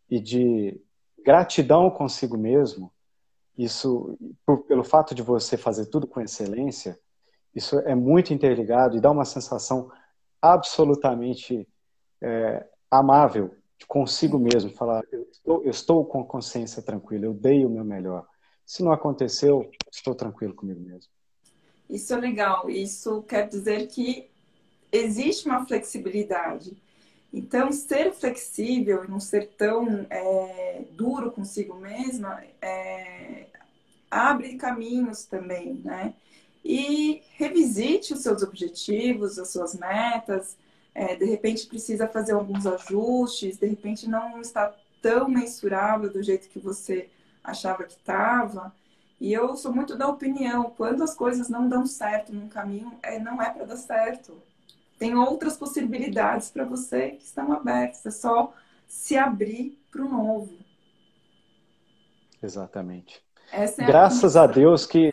[0.10, 0.80] e de
[1.24, 2.92] gratidão consigo mesmo
[3.58, 7.00] isso, por, pelo fato de você fazer tudo com excelência,
[7.54, 9.92] isso é muito interligado e dá uma sensação
[10.42, 11.68] absolutamente
[12.22, 13.56] é, amável
[13.88, 14.72] consigo mesmo.
[14.72, 18.26] Falar, eu estou, eu estou com consciência tranquila, eu dei o meu melhor.
[18.66, 21.12] Se não aconteceu, estou tranquilo comigo mesmo.
[21.90, 22.70] Isso é legal.
[22.70, 24.30] Isso quer dizer que
[24.92, 26.76] existe uma flexibilidade.
[27.32, 33.48] Então, ser flexível e não ser tão é, duro consigo mesma é,
[34.10, 36.14] abre caminhos também, né?
[36.64, 40.56] E revisite os seus objetivos, as suas metas.
[40.94, 46.48] É, de repente precisa fazer alguns ajustes, de repente não está tão mensurável do jeito
[46.50, 47.10] que você
[47.44, 48.74] achava que estava.
[49.20, 53.20] E eu sou muito da opinião, quando as coisas não dão certo num caminho, é,
[53.20, 54.42] não é para dar certo
[55.04, 58.06] tem outras possibilidades para você que estão abertas.
[58.06, 58.54] É só
[58.88, 60.54] se abrir para o novo.
[62.42, 63.22] Exatamente.
[63.52, 65.12] É Graças a, a Deus que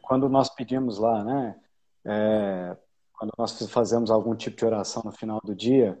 [0.00, 1.56] quando nós pedimos lá, né?
[2.04, 2.76] É,
[3.12, 5.98] quando nós fazemos algum tipo de oração no final do dia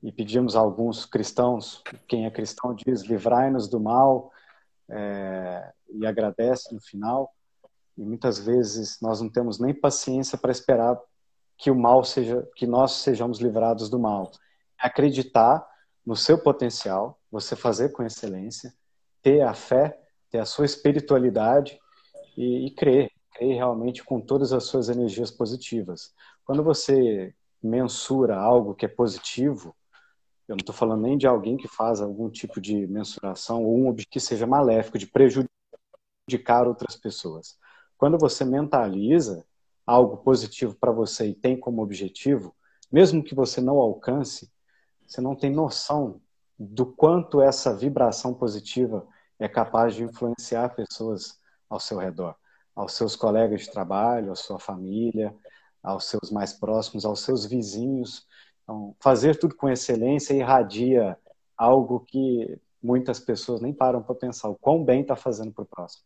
[0.00, 4.32] e pedimos a alguns cristãos, quem é cristão diz livrai-nos do mal
[4.90, 7.32] é, e agradece no final.
[7.96, 10.98] E muitas vezes nós não temos nem paciência para esperar
[11.56, 14.30] que o mal seja, que nós sejamos livrados do mal.
[14.82, 15.66] É acreditar
[16.06, 18.72] no seu potencial, você fazer com excelência,
[19.22, 19.98] ter a fé,
[20.30, 21.78] ter a sua espiritualidade
[22.36, 26.14] e, e crer, crer realmente com todas as suas energias positivas.
[26.44, 29.74] Quando você mensura algo que é positivo,
[30.48, 33.94] eu não estou falando nem de alguém que faz algum tipo de mensuração ou um
[33.94, 37.56] que seja maléfico, de prejudicar outras pessoas.
[37.98, 39.44] Quando você mentaliza,
[39.86, 42.54] algo positivo para você e tem como objetivo,
[42.90, 44.50] mesmo que você não alcance,
[45.06, 46.20] você não tem noção
[46.58, 49.06] do quanto essa vibração positiva
[49.38, 51.38] é capaz de influenciar pessoas
[51.70, 52.34] ao seu redor,
[52.74, 55.34] aos seus colegas de trabalho, à sua família,
[55.82, 58.26] aos seus mais próximos, aos seus vizinhos.
[58.68, 61.16] Então, fazer tudo com excelência irradia
[61.56, 65.66] algo que muitas pessoas nem param para pensar o quão bem está fazendo para o
[65.66, 66.04] próximo.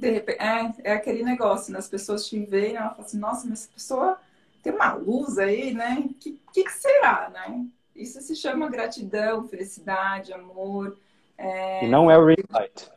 [0.00, 1.80] Repente, é, é aquele negócio, né?
[1.80, 4.16] As pessoas te veem e falam assim, nossa, mas essa pessoa
[4.62, 6.04] tem uma luz aí, né?
[6.08, 7.66] O que, que, que, será, né?
[7.96, 10.96] Isso se chama gratidão, felicidade, amor.
[11.36, 11.84] É...
[11.84, 12.88] E não é o ring light.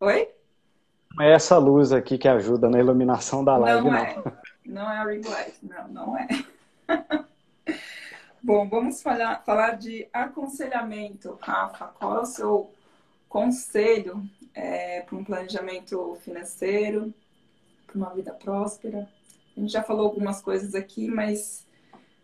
[0.00, 0.30] Oi?
[1.14, 3.90] Não é essa luz aqui que ajuda na iluminação da live, não.
[3.90, 4.22] Não é,
[4.64, 6.26] não é a ring light, não, não é.
[8.46, 11.36] Bom, vamos falar, falar de aconselhamento.
[11.42, 12.70] Rafa, qual é o seu
[13.28, 14.22] conselho
[14.54, 17.12] é, para um planejamento financeiro,
[17.88, 19.08] para uma vida próspera.
[19.56, 21.66] A gente já falou algumas coisas aqui, mas,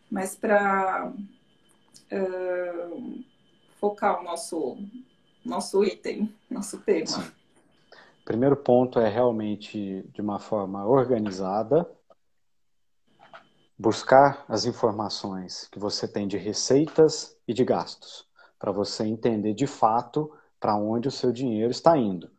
[0.09, 1.12] mas para
[2.12, 3.25] uh,
[3.81, 4.79] focar o nosso,
[5.45, 7.33] nosso item, nosso tema.
[8.25, 11.85] Primeiro ponto é realmente de uma forma organizada,
[13.79, 18.27] buscar as informações que você tem de receitas e de gastos,
[18.59, 22.31] para você entender de fato para onde o seu dinheiro está indo.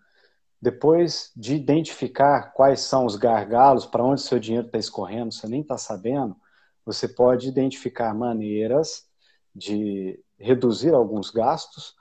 [0.61, 5.45] Depois de identificar quais são os gargalos, para onde o seu dinheiro está escorrendo, você
[5.45, 6.35] nem está sabendo,
[6.85, 9.05] você pode identificar maneiras
[9.53, 11.95] de reduzir alguns gastos.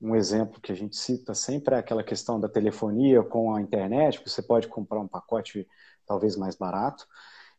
[0.00, 4.20] Um exemplo que a gente cita sempre é aquela questão da telefonia com a internet,
[4.20, 5.68] que você pode comprar um pacote
[6.04, 7.06] talvez mais barato.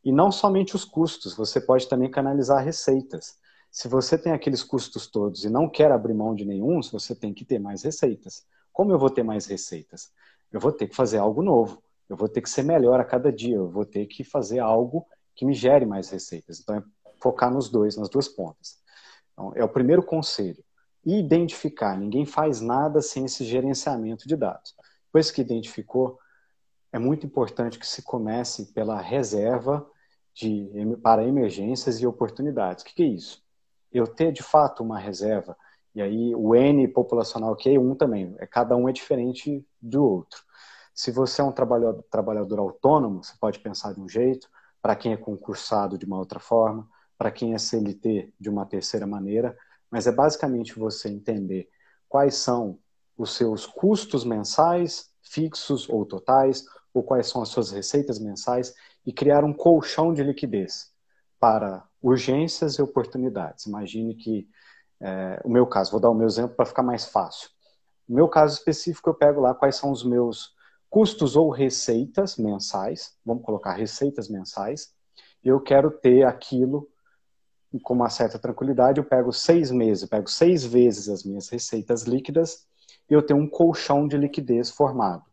[0.04, 3.40] E não somente os custos, você pode também canalizar receitas.
[3.70, 7.34] Se você tem aqueles custos todos e não quer abrir mão de nenhum, você tem
[7.34, 8.46] que ter mais receitas.
[8.74, 10.12] Como eu vou ter mais receitas?
[10.52, 11.82] Eu vou ter que fazer algo novo.
[12.10, 13.56] Eu vou ter que ser melhor a cada dia.
[13.56, 16.60] Eu vou ter que fazer algo que me gere mais receitas.
[16.60, 16.84] Então, é
[17.22, 18.78] focar nos dois, nas duas pontas.
[19.32, 20.64] Então, é o primeiro conselho.
[21.06, 21.98] Identificar.
[21.98, 24.76] Ninguém faz nada sem esse gerenciamento de dados.
[25.06, 26.20] Depois que identificou,
[26.92, 29.88] é muito importante que se comece pela reserva
[30.34, 30.70] de,
[31.02, 32.84] para emergências e oportunidades.
[32.84, 33.44] O que, que é isso?
[33.92, 35.58] Eu ter de fato uma reserva,
[35.94, 40.04] e aí o N populacional que é um também, é, cada um é diferente do
[40.04, 40.42] outro.
[40.94, 44.50] Se você é um trabalhador, trabalhador autônomo, você pode pensar de um jeito,
[44.82, 46.88] para quem é concursado de uma outra forma,
[47.18, 49.56] para quem é CLT de uma terceira maneira,
[49.90, 51.70] mas é basicamente você entender
[52.10, 52.80] quais são
[53.18, 58.74] os seus custos mensais, fixos ou totais, ou quais são as suas receitas mensais
[59.06, 60.92] e criar um colchão de liquidez
[61.40, 63.66] para urgências e oportunidades.
[63.66, 64.48] Imagine que,
[65.00, 67.50] é, o meu caso, vou dar o meu exemplo para ficar mais fácil.
[68.08, 70.54] No meu caso específico, eu pego lá quais são os meus
[70.90, 74.94] custos ou receitas mensais, vamos colocar receitas mensais,
[75.44, 76.88] eu quero ter aquilo
[77.84, 82.68] com uma certa tranquilidade, eu pego seis meses, pego seis vezes as minhas receitas líquidas
[83.10, 85.24] e eu tenho um colchão de liquidez formado.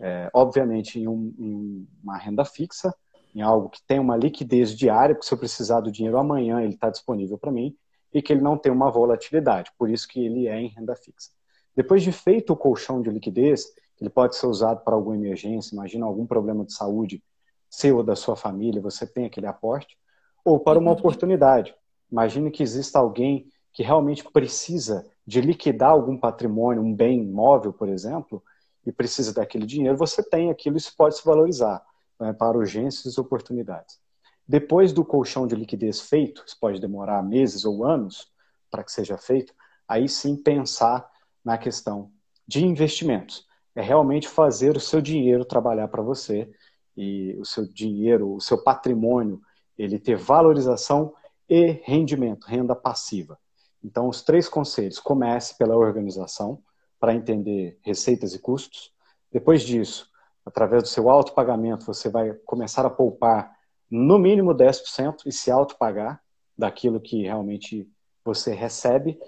[0.00, 2.94] É, obviamente, em, um, em, uma renda fixa,
[3.34, 6.74] em algo que tem uma liquidez diária, porque se eu precisar do dinheiro amanhã, ele
[6.74, 7.76] está disponível para mim,
[8.12, 11.30] e que ele não tem uma volatilidade, por isso que ele é em renda fixa.
[11.76, 13.66] Depois de feito o colchão de liquidez,
[14.00, 17.22] ele pode ser usado para alguma emergência, imagina algum problema de saúde
[17.68, 19.96] seu ou da sua família, você tem aquele aporte,
[20.44, 21.74] ou para uma oportunidade.
[22.10, 27.88] Imagine que exista alguém que realmente precisa de liquidar algum patrimônio, um bem imóvel, por
[27.88, 28.42] exemplo,
[28.88, 31.84] e precisa daquele dinheiro, você tem aquilo isso pode se valorizar
[32.18, 34.00] né, para urgências e oportunidades.
[34.46, 38.32] Depois do colchão de liquidez feito, isso pode demorar meses ou anos
[38.70, 39.52] para que seja feito,
[39.86, 41.06] aí sim pensar
[41.44, 42.10] na questão
[42.46, 43.46] de investimentos.
[43.76, 46.50] É realmente fazer o seu dinheiro trabalhar para você
[46.96, 49.40] e o seu dinheiro, o seu patrimônio
[49.76, 51.14] ele ter valorização
[51.46, 53.38] e rendimento, renda passiva.
[53.84, 56.62] Então, os três conselhos: comece pela organização,
[56.98, 58.92] para entender receitas e custos.
[59.32, 60.10] Depois disso,
[60.44, 63.56] através do seu autopagamento, você vai começar a poupar
[63.90, 66.22] no mínimo 10% e se autopagar
[66.56, 67.88] daquilo que realmente
[68.24, 69.18] você recebe,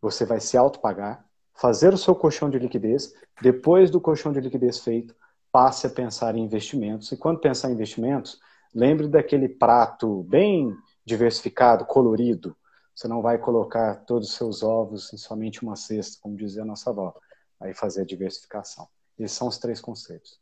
[0.00, 4.78] você vai se autopagar, fazer o seu colchão de liquidez, depois do colchão de liquidez
[4.78, 5.14] feito,
[5.50, 7.10] passe a pensar em investimentos.
[7.10, 8.38] E quando pensar em investimentos,
[8.74, 12.56] Lembre daquele prato bem diversificado, colorido.
[12.98, 16.66] Você não vai colocar todos os seus ovos em somente uma cesta, como dizia a
[16.66, 17.14] nossa avó.
[17.60, 18.88] Aí fazer a diversificação.
[19.16, 20.40] Esses são os três conceitos.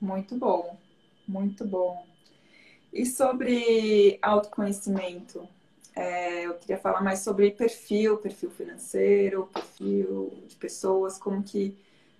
[0.00, 0.78] Muito bom,
[1.26, 2.06] muito bom.
[2.92, 5.48] E sobre autoconhecimento?
[5.96, 11.76] É, eu queria falar mais sobre perfil, perfil financeiro, perfil de pessoas, como que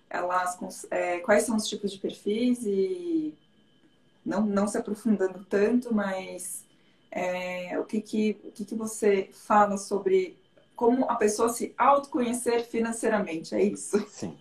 [0.09, 3.33] elas, é, quais são os tipos de perfis e
[4.25, 6.66] não, não se aprofundando tanto, mas
[7.11, 10.39] é, o, que, que, o que, que você fala sobre
[10.75, 13.99] como a pessoa se autoconhecer financeiramente, é isso?
[14.07, 14.37] Sim,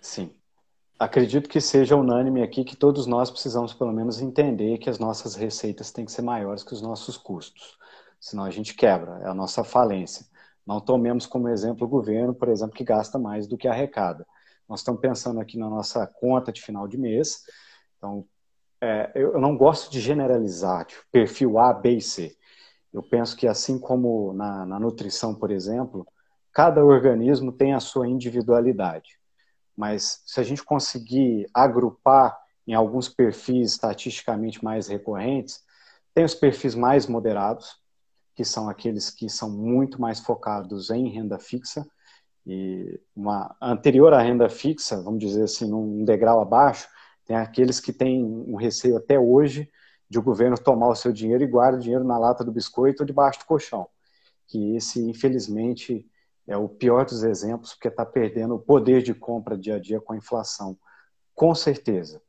[0.00, 0.34] sim.
[0.98, 5.34] Acredito que seja unânime aqui que todos nós precisamos pelo menos entender que as nossas
[5.34, 7.78] receitas têm que ser maiores que os nossos custos,
[8.20, 10.26] senão a gente quebra, é a nossa falência.
[10.66, 14.26] Não tomemos como exemplo o governo, por exemplo, que gasta mais do que arrecada.
[14.68, 17.42] Nós estamos pensando aqui na nossa conta de final de mês,
[17.96, 18.24] então
[18.80, 22.36] é, eu não gosto de generalizar, tipo, perfil A, B e C.
[22.92, 26.06] Eu penso que assim como na, na nutrição, por exemplo,
[26.52, 29.18] cada organismo tem a sua individualidade.
[29.76, 35.62] Mas se a gente conseguir agrupar em alguns perfis estatisticamente mais recorrentes,
[36.14, 37.80] tem os perfis mais moderados,
[38.34, 41.86] que são aqueles que são muito mais focados em renda fixa,
[42.46, 46.88] e uma anterior à renda fixa, vamos dizer assim, num degrau abaixo,
[47.30, 49.70] tem aqueles que têm um receio até hoje
[50.08, 53.04] de o governo tomar o seu dinheiro e guarda o dinheiro na lata do biscoito
[53.04, 53.86] ou debaixo do colchão.
[54.48, 56.04] Que esse, infelizmente,
[56.44, 60.00] é o pior dos exemplos, porque está perdendo o poder de compra dia a dia
[60.00, 60.76] com a inflação.
[61.32, 62.20] Com certeza.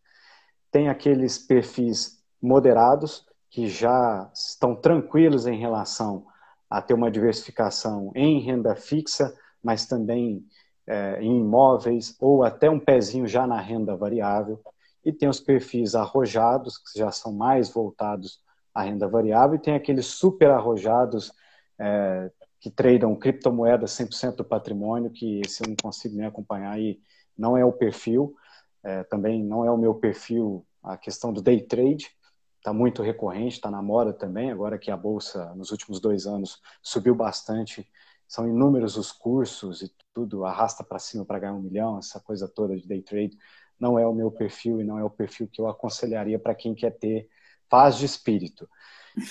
[0.69, 6.27] Tem aqueles perfis moderados que já estão tranquilos em relação
[6.69, 10.45] a ter uma diversificação em renda fixa, mas também
[10.85, 14.61] é, em imóveis, ou até um pezinho já na renda variável
[15.03, 18.39] e tem os perfis arrojados, que já são mais voltados
[18.73, 21.31] à renda variável, e tem aqueles super arrojados
[21.79, 27.01] é, que tradam criptomoedas 100% do patrimônio, que esse eu não consigo nem acompanhar e
[27.37, 28.35] não é o perfil,
[28.83, 32.09] é, também não é o meu perfil a questão do day trade,
[32.57, 36.61] está muito recorrente, está na moda também, agora que a Bolsa nos últimos dois anos
[36.81, 37.87] subiu bastante,
[38.27, 42.47] são inúmeros os cursos e tudo, arrasta para cima para ganhar um milhão, essa coisa
[42.47, 43.37] toda de day trade,
[43.81, 46.75] não é o meu perfil e não é o perfil que eu aconselharia para quem
[46.75, 47.27] quer ter
[47.67, 48.69] paz de espírito.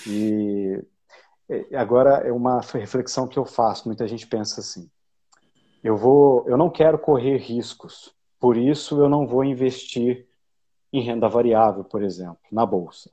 [0.05, 0.83] E
[1.73, 4.91] agora é uma reflexão que eu faço, muita gente pensa assim:
[5.81, 10.27] eu vou, eu não quero correr riscos, por isso eu não vou investir
[10.91, 13.09] em renda variável, por exemplo, na bolsa.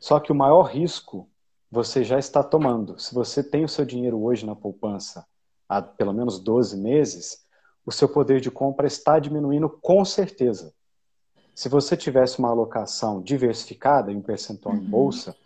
[0.00, 1.28] Só que o maior risco
[1.70, 2.98] você já está tomando.
[2.98, 5.26] Se você tem o seu dinheiro hoje na poupança
[5.68, 7.45] há pelo menos 12 meses,
[7.86, 10.74] o seu poder de compra está diminuindo com certeza.
[11.54, 14.82] Se você tivesse uma alocação diversificada em percentual uhum.
[14.82, 15.36] em bolsa,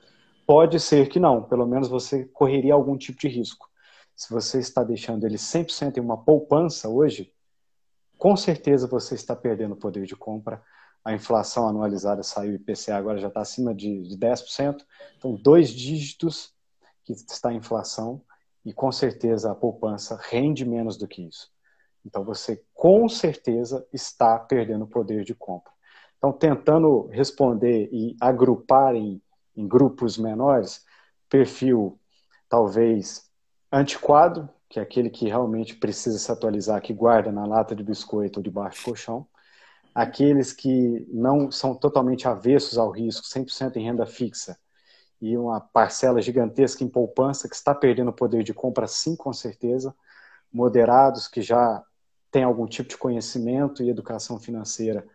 [0.46, 3.68] pode ser que não, pelo menos você correria algum tipo de risco.
[4.16, 7.32] Se você está deixando ele 100% em uma poupança hoje,
[8.18, 10.62] com certeza você está perdendo poder de compra.
[11.04, 14.84] A inflação anualizada saiu, o IPCA agora já está acima de, de 10%.
[15.16, 16.52] Então, dois dígitos
[17.04, 18.20] que está a inflação
[18.64, 21.50] e com certeza a poupança rende menos do que isso.
[22.04, 25.72] Então, você com certeza está perdendo poder de compra.
[26.18, 29.22] Então, tentando responder e agrupar em,
[29.56, 30.84] em grupos menores,
[31.28, 31.98] perfil
[32.48, 33.30] talvez
[33.72, 38.38] antiquado, que é aquele que realmente precisa se atualizar, que guarda na lata de biscoito
[38.38, 39.26] ou debaixo do colchão.
[39.94, 44.58] Aqueles que não são totalmente avessos ao risco, 100% em renda fixa,
[45.20, 49.94] e uma parcela gigantesca em poupança, que está perdendo poder de compra, sim, com certeza.
[50.52, 51.84] Moderados, que já
[52.30, 55.06] têm algum tipo de conhecimento e educação financeira,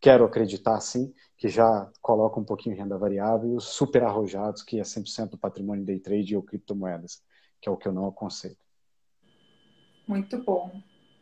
[0.00, 4.62] quero acreditar, sim, que já colocam um pouquinho em renda variável, e os super arrojados,
[4.62, 7.22] que é 100% do patrimônio day trade ou criptomoedas,
[7.60, 8.56] que é o que eu não aconselho.
[10.06, 10.70] Muito bom,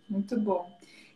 [0.09, 0.69] muito bom.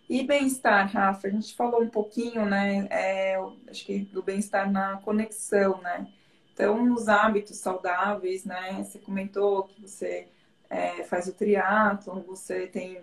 [0.08, 2.86] E bem-estar, Rafa, a gente falou um pouquinho, né?
[2.90, 3.36] É,
[3.68, 6.06] acho que do bem-estar na conexão, né?
[6.52, 8.84] Então, os hábitos saudáveis, né?
[8.84, 10.28] Você comentou que você
[10.70, 13.00] é, faz o triatlo, você tem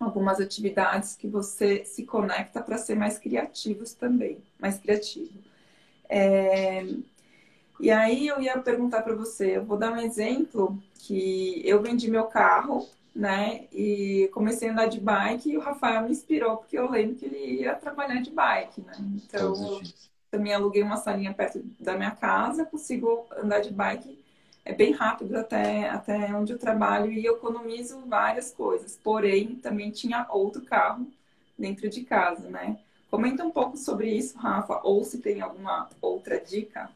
[0.00, 5.38] algumas atividades que você se conecta para ser mais criativos também, mais criativo.
[6.08, 6.84] É,
[7.78, 12.10] e aí eu ia perguntar para você, eu vou dar um exemplo que eu vendi
[12.10, 13.66] meu carro né?
[13.72, 17.26] E comecei a andar de bike e o Rafael me inspirou, porque eu lembro que
[17.26, 18.92] ele ia trabalhar de bike, né?
[19.16, 19.80] Então, eu
[20.30, 24.19] também aluguei uma salinha perto da minha casa, consigo andar de bike
[24.64, 28.98] é bem rápido até, até onde eu trabalho e economizo várias coisas.
[29.02, 31.06] Porém, também tinha outro carro
[31.58, 32.78] dentro de casa, né?
[33.10, 36.88] Comenta um pouco sobre isso, Rafa, ou se tem alguma outra dica.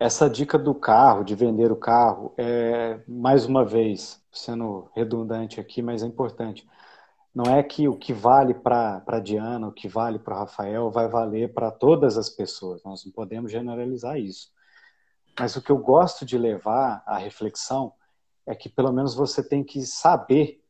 [0.00, 5.82] Essa dica do carro, de vender o carro, é, mais uma vez, sendo redundante aqui,
[5.82, 6.66] mas é importante.
[7.34, 10.90] Não é que o que vale para a Diana, o que vale para o Rafael,
[10.90, 12.82] vai valer para todas as pessoas.
[12.84, 14.48] Nós não podemos generalizar isso.
[15.38, 17.92] Mas o que eu gosto de levar à reflexão
[18.46, 20.62] é que pelo menos você tem que saber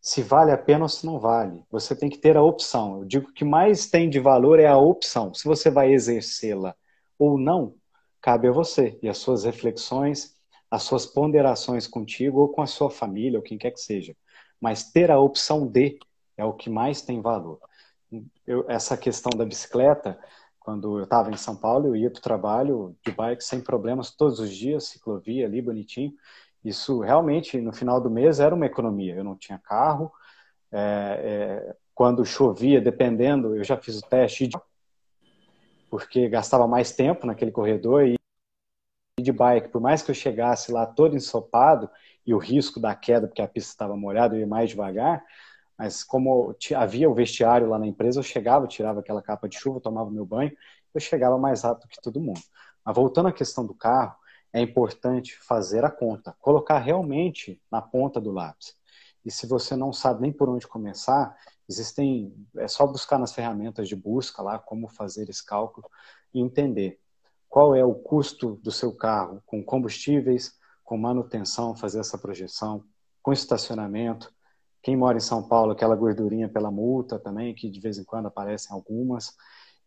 [0.00, 1.62] se vale a pena ou se não vale.
[1.70, 3.00] Você tem que ter a opção.
[3.00, 5.34] Eu digo que mais tem de valor é a opção.
[5.34, 6.74] Se você vai exercê-la
[7.18, 7.74] ou não,
[8.20, 10.36] cabe a você e as suas reflexões,
[10.70, 14.16] as suas ponderações contigo ou com a sua família ou quem quer que seja.
[14.60, 15.98] Mas ter a opção de
[16.36, 17.60] é o que mais tem valor.
[18.46, 20.18] Eu, essa questão da bicicleta,
[20.70, 24.12] quando eu estava em São Paulo, eu ia para o trabalho de bike sem problemas
[24.12, 26.12] todos os dias, ciclovia ali bonitinho.
[26.64, 29.16] Isso realmente, no final do mês, era uma economia.
[29.16, 30.12] Eu não tinha carro.
[30.70, 30.78] É,
[31.72, 34.56] é, quando chovia, dependendo, eu já fiz o teste de
[35.90, 38.14] porque gastava mais tempo naquele corredor e
[39.20, 41.90] de bike, por mais que eu chegasse lá todo ensopado
[42.24, 45.20] e o risco da queda, porque a pista estava molhada, eu ia mais devagar,
[45.80, 49.80] mas como havia o vestiário lá na empresa, eu chegava, tirava aquela capa de chuva,
[49.80, 50.52] tomava meu banho,
[50.92, 52.40] eu chegava mais rápido que todo mundo.
[52.84, 54.14] Mas voltando à questão do carro,
[54.52, 58.76] é importante fazer a conta, colocar realmente na ponta do lápis.
[59.24, 61.34] E se você não sabe nem por onde começar,
[61.70, 65.88] Existem, é só buscar nas ferramentas de busca lá como fazer esse cálculo
[66.34, 66.98] e entender
[67.48, 72.84] qual é o custo do seu carro com combustíveis, com manutenção, fazer essa projeção,
[73.22, 74.34] com estacionamento.
[74.82, 78.26] Quem mora em São Paulo, aquela gordurinha pela multa também, que de vez em quando
[78.26, 79.36] aparecem algumas,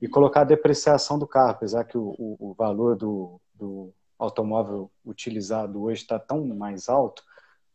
[0.02, 4.92] e colocar a depreciação do carro, apesar que o, o, o valor do, do automóvel
[5.06, 7.24] utilizado hoje está tão mais alto,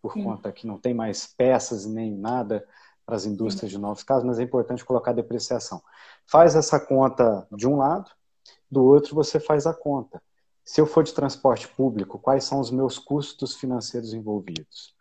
[0.00, 0.22] por Sim.
[0.22, 2.64] conta que não tem mais peças nem nada,
[3.08, 5.82] para as indústrias de novos carros, mas é importante colocar depreciação.
[6.26, 8.10] Faz essa conta de um lado,
[8.70, 10.22] do outro você faz a conta.
[10.62, 14.94] Se eu for de transporte público, quais são os meus custos financeiros envolvidos?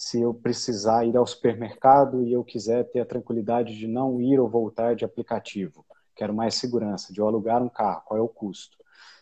[0.00, 4.38] Se eu precisar ir ao supermercado e eu quiser ter a tranquilidade de não ir
[4.38, 5.84] ou voltar de aplicativo,
[6.14, 8.76] quero mais segurança, de eu alugar um carro, qual é o custo?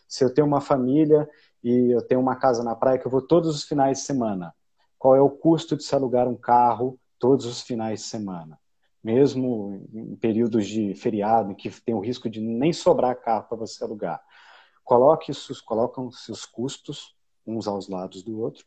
[0.07, 1.27] Se eu tenho uma família
[1.63, 4.53] e eu tenho uma casa na praia que eu vou todos os finais de semana,
[4.99, 8.59] qual é o custo de se alugar um carro todos os finais de semana,
[9.03, 13.83] mesmo em períodos de feriado, que tem o risco de nem sobrar carro para você
[13.83, 14.21] alugar.
[14.83, 17.15] Coloque seus, colocam seus custos
[17.47, 18.63] uns aos lados do outro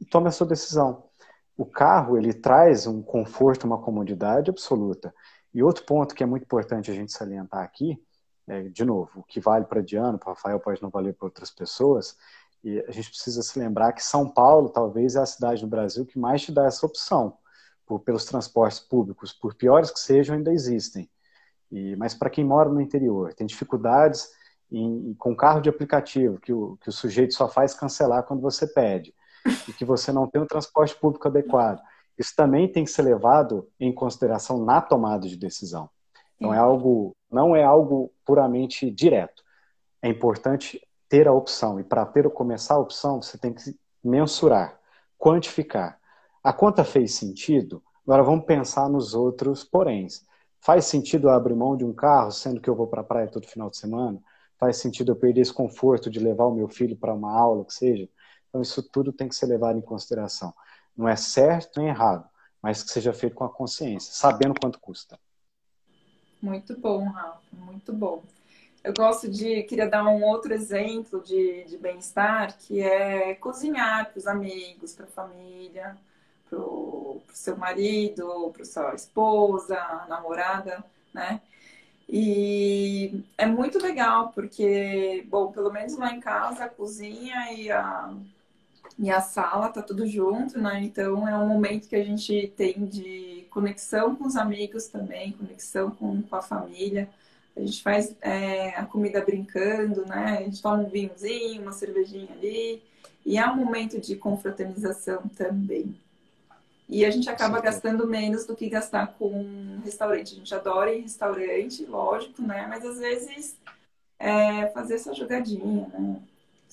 [0.00, 1.04] e tome a sua decisão.
[1.56, 5.14] O carro ele traz um conforto, uma comodidade absoluta.
[5.52, 7.98] E outro ponto que é muito importante a gente salientar aqui
[8.46, 11.50] é, de novo, o que vale para Diana, para Rafael pode não valer para outras
[11.50, 12.16] pessoas,
[12.62, 16.06] e a gente precisa se lembrar que São Paulo talvez é a cidade no Brasil
[16.06, 17.36] que mais te dá essa opção,
[17.86, 21.08] por, pelos transportes públicos, por piores que sejam, ainda existem.
[21.70, 24.28] E, mas para quem mora no interior, tem dificuldades
[24.70, 28.66] em, com carro de aplicativo, que o, que o sujeito só faz cancelar quando você
[28.66, 29.14] pede,
[29.68, 31.80] e que você não tem um transporte público adequado.
[32.18, 35.90] Isso também tem que ser levado em consideração na tomada de decisão.
[36.36, 39.42] Então é algo, não é algo puramente direto.
[40.02, 44.78] É importante ter a opção e para ter começar a opção você tem que mensurar,
[45.18, 45.98] quantificar.
[46.42, 47.82] A conta fez sentido?
[48.06, 50.26] Agora vamos pensar nos outros poréns.
[50.60, 53.28] Faz sentido eu abrir mão de um carro, sendo que eu vou para a praia
[53.28, 54.20] todo final de semana?
[54.58, 57.72] Faz sentido eu perder esse conforto de levar o meu filho para uma aula, que
[57.72, 58.08] seja?
[58.54, 60.54] Então, isso tudo tem que ser levado em consideração.
[60.96, 62.24] Não é certo nem errado,
[62.62, 65.18] mas que seja feito com a consciência, sabendo quanto custa.
[66.40, 68.22] Muito bom, Rafa, muito bom.
[68.84, 74.18] Eu gosto de, queria dar um outro exemplo de, de bem-estar, que é cozinhar para
[74.20, 75.96] os amigos, para a família,
[76.48, 81.40] para o seu marido, para sua esposa, namorada, né?
[82.08, 88.14] E é muito legal, porque, bom, pelo menos lá em casa, a cozinha e a,
[88.98, 90.80] e a sala tá tudo junto, né?
[90.82, 95.90] Então é um momento que a gente tem de conexão com os amigos também, conexão
[95.90, 97.08] com, com a família.
[97.56, 100.38] A gente faz é, a comida brincando, né?
[100.38, 102.82] A gente toma um vinhozinho, uma cervejinha ali.
[103.26, 105.94] E é um momento de confraternização também.
[106.88, 107.64] E a gente acaba Sim.
[107.64, 110.34] gastando menos do que gastar com restaurante.
[110.34, 112.66] A gente adora ir em restaurante, lógico, né?
[112.68, 113.56] Mas às vezes
[114.18, 116.20] é fazer essa jogadinha, né?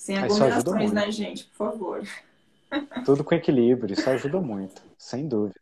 [0.01, 1.45] Sem aglomerações, né, gente?
[1.45, 2.01] Por favor.
[3.05, 5.61] Tudo com equilíbrio, isso ajuda muito, sem dúvida.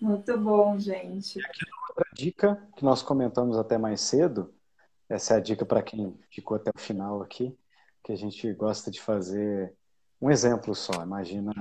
[0.00, 1.36] Muito bom, gente.
[1.36, 4.54] E aqui outra dica que nós comentamos até mais cedo,
[5.08, 7.58] essa é a dica para quem ficou até o final aqui,
[8.04, 9.74] que a gente gosta de fazer
[10.22, 11.02] um exemplo só.
[11.02, 11.52] Imagina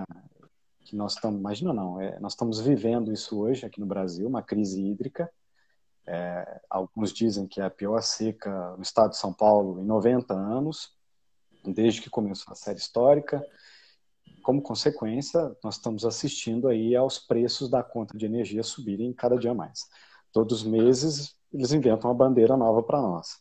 [0.82, 4.44] que nós estamos, imagina não, é, nós estamos vivendo isso hoje aqui no Brasil, uma
[4.44, 5.28] crise hídrica.
[6.06, 10.36] É, alguns dizem que é a pior seca no estado de São Paulo em 90
[10.36, 10.99] anos,
[11.64, 13.46] desde que começou a série histórica.
[14.44, 19.54] Como consequência, nós estamos assistindo aí aos preços da conta de energia subirem cada dia
[19.54, 19.88] mais.
[20.32, 23.40] Todos os meses eles inventam uma bandeira nova para nós.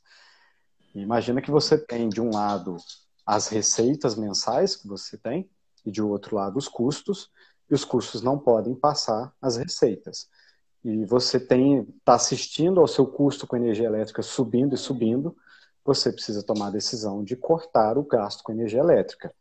[0.95, 2.77] Imagina que você tem de um lado
[3.25, 5.49] as receitas mensais que você tem
[5.85, 7.31] e de outro lado os custos,
[7.71, 10.29] e os custos não podem passar as receitas.
[10.83, 15.37] E você tem está assistindo ao seu custo com energia elétrica subindo e subindo,
[15.89, 19.34] você precisa tomar a decisão de cortar o gasto com energia elétrica.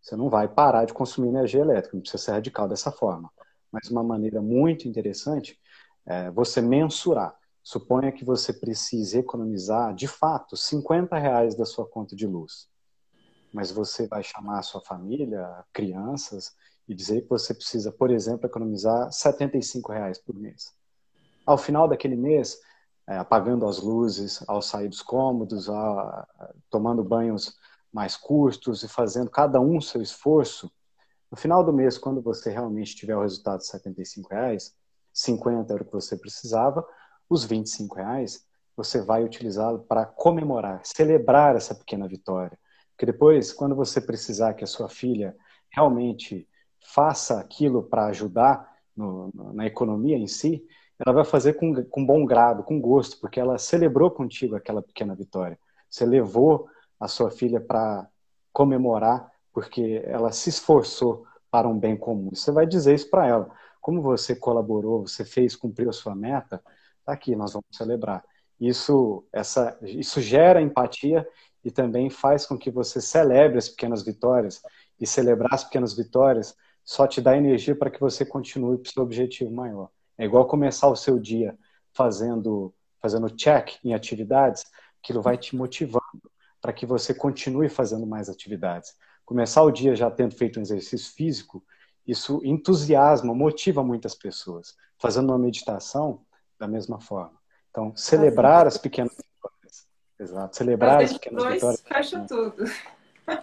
[0.00, 3.30] Você não vai parar de consumir energia elétrica, não precisa ser radical dessa forma.
[3.70, 5.58] Mas uma maneira muito interessante
[6.04, 7.34] é você mensurar.
[7.62, 12.70] Suponha que você precise economizar, de fato, 50 reais da sua conta de luz
[13.52, 16.56] mas você vai chamar a sua família, crianças,
[16.88, 20.74] e dizer que você precisa, por exemplo, economizar 75 reais por mês.
[21.44, 22.58] Ao final daquele mês,
[23.12, 26.26] é, apagando as luzes, ao sair dos cômodos, a,
[26.70, 27.54] tomando banhos
[27.92, 30.72] mais curtos e fazendo cada um seu esforço,
[31.30, 34.74] no final do mês, quando você realmente tiver o resultado de 75 reais,
[35.12, 36.86] 50 era o que você precisava,
[37.28, 42.58] os 25 reais você vai utilizá-lo para comemorar, celebrar essa pequena vitória,
[42.90, 45.36] porque depois, quando você precisar que a sua filha
[45.70, 46.48] realmente
[46.80, 50.66] faça aquilo para ajudar no, na economia em si,
[51.04, 55.14] ela vai fazer com, com bom grado, com gosto, porque ela celebrou contigo aquela pequena
[55.14, 55.58] vitória.
[55.90, 58.08] Você levou a sua filha para
[58.52, 62.30] comemorar, porque ela se esforçou para um bem comum.
[62.32, 63.50] Você vai dizer isso para ela.
[63.80, 66.62] Como você colaborou, você fez, cumpriu a sua meta,
[67.04, 68.24] tá aqui, nós vamos celebrar.
[68.60, 71.26] Isso, essa, isso gera empatia
[71.64, 74.62] e também faz com que você celebre as pequenas vitórias.
[75.00, 78.92] E celebrar as pequenas vitórias só te dá energia para que você continue para o
[78.92, 79.90] seu objetivo maior.
[80.18, 81.56] É igual começar o seu dia
[81.92, 84.64] fazendo, fazendo check em atividades,
[85.02, 88.94] aquilo vai te motivando para que você continue fazendo mais atividades.
[89.24, 91.64] Começar o dia já tendo feito um exercício físico,
[92.06, 94.76] isso entusiasma, motiva muitas pessoas.
[94.98, 96.24] Fazendo uma meditação,
[96.58, 97.34] da mesma forma.
[97.70, 99.12] Então, celebrar as pequenas
[100.18, 100.56] Exato.
[100.56, 101.80] Celebrar as pequenas dois, vitórias.
[101.80, 102.64] fecha tudo.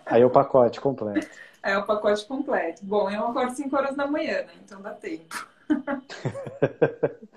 [0.06, 1.28] Aí é o pacote completo.
[1.62, 2.86] É o pacote completo.
[2.86, 4.54] Bom, eu acordo 5 horas da manhã, né?
[4.64, 5.46] Então dá tempo.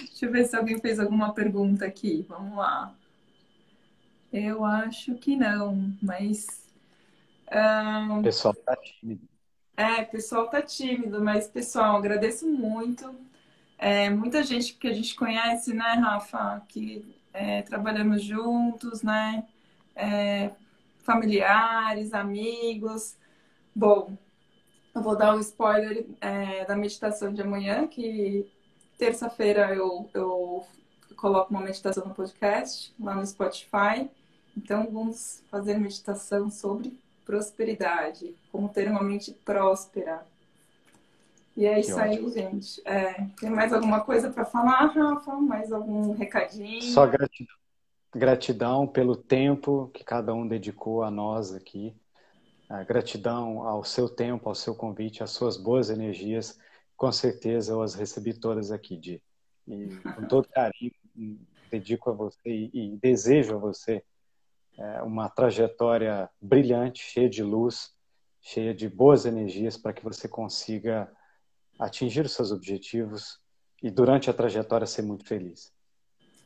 [0.00, 2.26] Deixa eu ver se alguém fez alguma pergunta aqui.
[2.28, 2.94] Vamos lá.
[4.32, 6.46] Eu acho que não, mas.
[7.52, 8.18] Um...
[8.18, 9.28] O pessoal tá tímido.
[9.76, 13.14] É, o pessoal tá tímido, mas, pessoal, agradeço muito.
[13.78, 19.46] É, muita gente que a gente conhece, né, Rafa, que é, trabalhamos juntos, né?
[19.94, 20.50] É,
[21.04, 23.16] familiares, amigos.
[23.74, 24.18] Bom,
[24.98, 28.46] eu vou dar um spoiler é, da meditação de amanhã, que
[28.98, 30.66] terça-feira eu, eu
[31.16, 34.10] coloco uma meditação no podcast, lá no Spotify.
[34.56, 40.26] Então, vamos fazer meditação sobre prosperidade, como ter uma mente próspera.
[41.56, 42.82] E é isso aí, gente.
[42.84, 45.32] É, tem mais alguma coisa para falar, Rafa?
[45.36, 46.82] Mais algum recadinho?
[46.82, 47.56] Só gratidão.
[48.14, 51.94] Gratidão pelo tempo que cada um dedicou a nós aqui.
[52.68, 56.58] A gratidão ao seu tempo, ao seu convite, às suas boas energias.
[56.96, 59.22] Com certeza eu as recebi todas aqui, Di.
[59.66, 60.92] E com todo carinho,
[61.70, 64.02] dedico a você e, desejo a você
[64.76, 67.94] é, uma trajetória brilhante, cheia de luz,
[68.40, 71.10] cheia de boas energias para que você consiga
[71.78, 73.40] atingir os seus objetivos
[73.82, 75.72] e durante a trajetória ser muito feliz.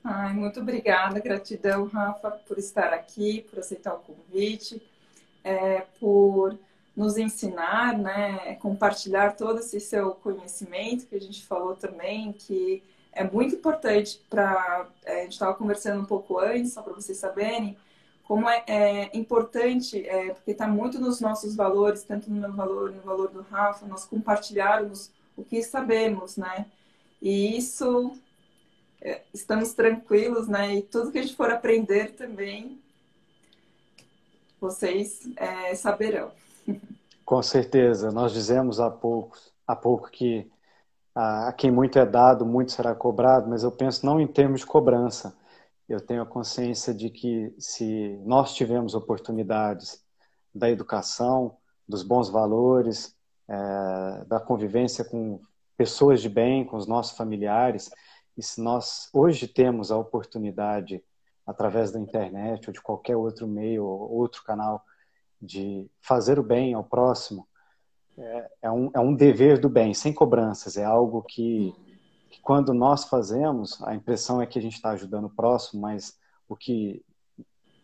[0.05, 4.83] Ai, muito obrigada, gratidão, Rafa, por estar aqui, por aceitar o convite,
[5.45, 6.59] é, por
[6.95, 12.83] nos ensinar, né, compartilhar todo esse seu conhecimento que a gente falou também, que
[13.13, 14.89] é muito importante para.
[15.05, 17.77] É, a gente estava conversando um pouco antes, só para vocês saberem,
[18.25, 22.91] como é, é importante, é, porque está muito nos nossos valores, tanto no meu valor,
[22.91, 26.67] no valor do Rafa, nós compartilharmos o que sabemos, né?
[27.21, 28.13] E isso,
[29.01, 30.77] é, estamos tranquilos, né?
[30.77, 32.82] E tudo que a gente for aprender também,
[34.63, 36.31] vocês é, saberão.
[37.25, 38.13] Com certeza.
[38.13, 39.37] Nós dizemos há pouco,
[39.67, 40.49] há pouco que
[41.15, 44.67] a quem muito é dado, muito será cobrado, mas eu penso não em termos de
[44.67, 45.37] cobrança.
[45.89, 50.03] Eu tenho a consciência de que se nós tivermos oportunidades
[50.55, 51.57] da educação,
[51.87, 53.15] dos bons valores,
[53.49, 55.41] é, da convivência com
[55.77, 57.91] pessoas de bem, com os nossos familiares,
[58.37, 61.03] e se nós hoje temos a oportunidade,
[61.47, 64.85] através da internet ou de qualquer outro meio ou outro canal,
[65.41, 67.49] de fazer o bem ao próximo,
[68.17, 70.77] é, é, um, é um dever do bem, sem cobranças.
[70.77, 71.75] É algo que,
[72.31, 76.19] que quando nós fazemos, a impressão é que a gente está ajudando o próximo, mas
[76.49, 77.05] o que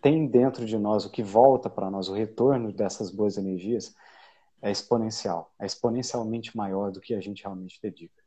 [0.01, 3.95] tem dentro de nós, o que volta para nós, o retorno dessas boas energias,
[4.63, 5.53] é exponencial.
[5.59, 8.23] É exponencialmente maior do que a gente realmente dedica.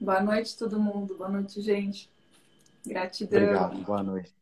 [0.00, 1.16] Boa noite, todo mundo.
[1.16, 2.10] Boa noite, gente.
[2.86, 3.38] Gratidão.
[3.42, 3.84] Obrigado.
[3.84, 4.39] Boa noite.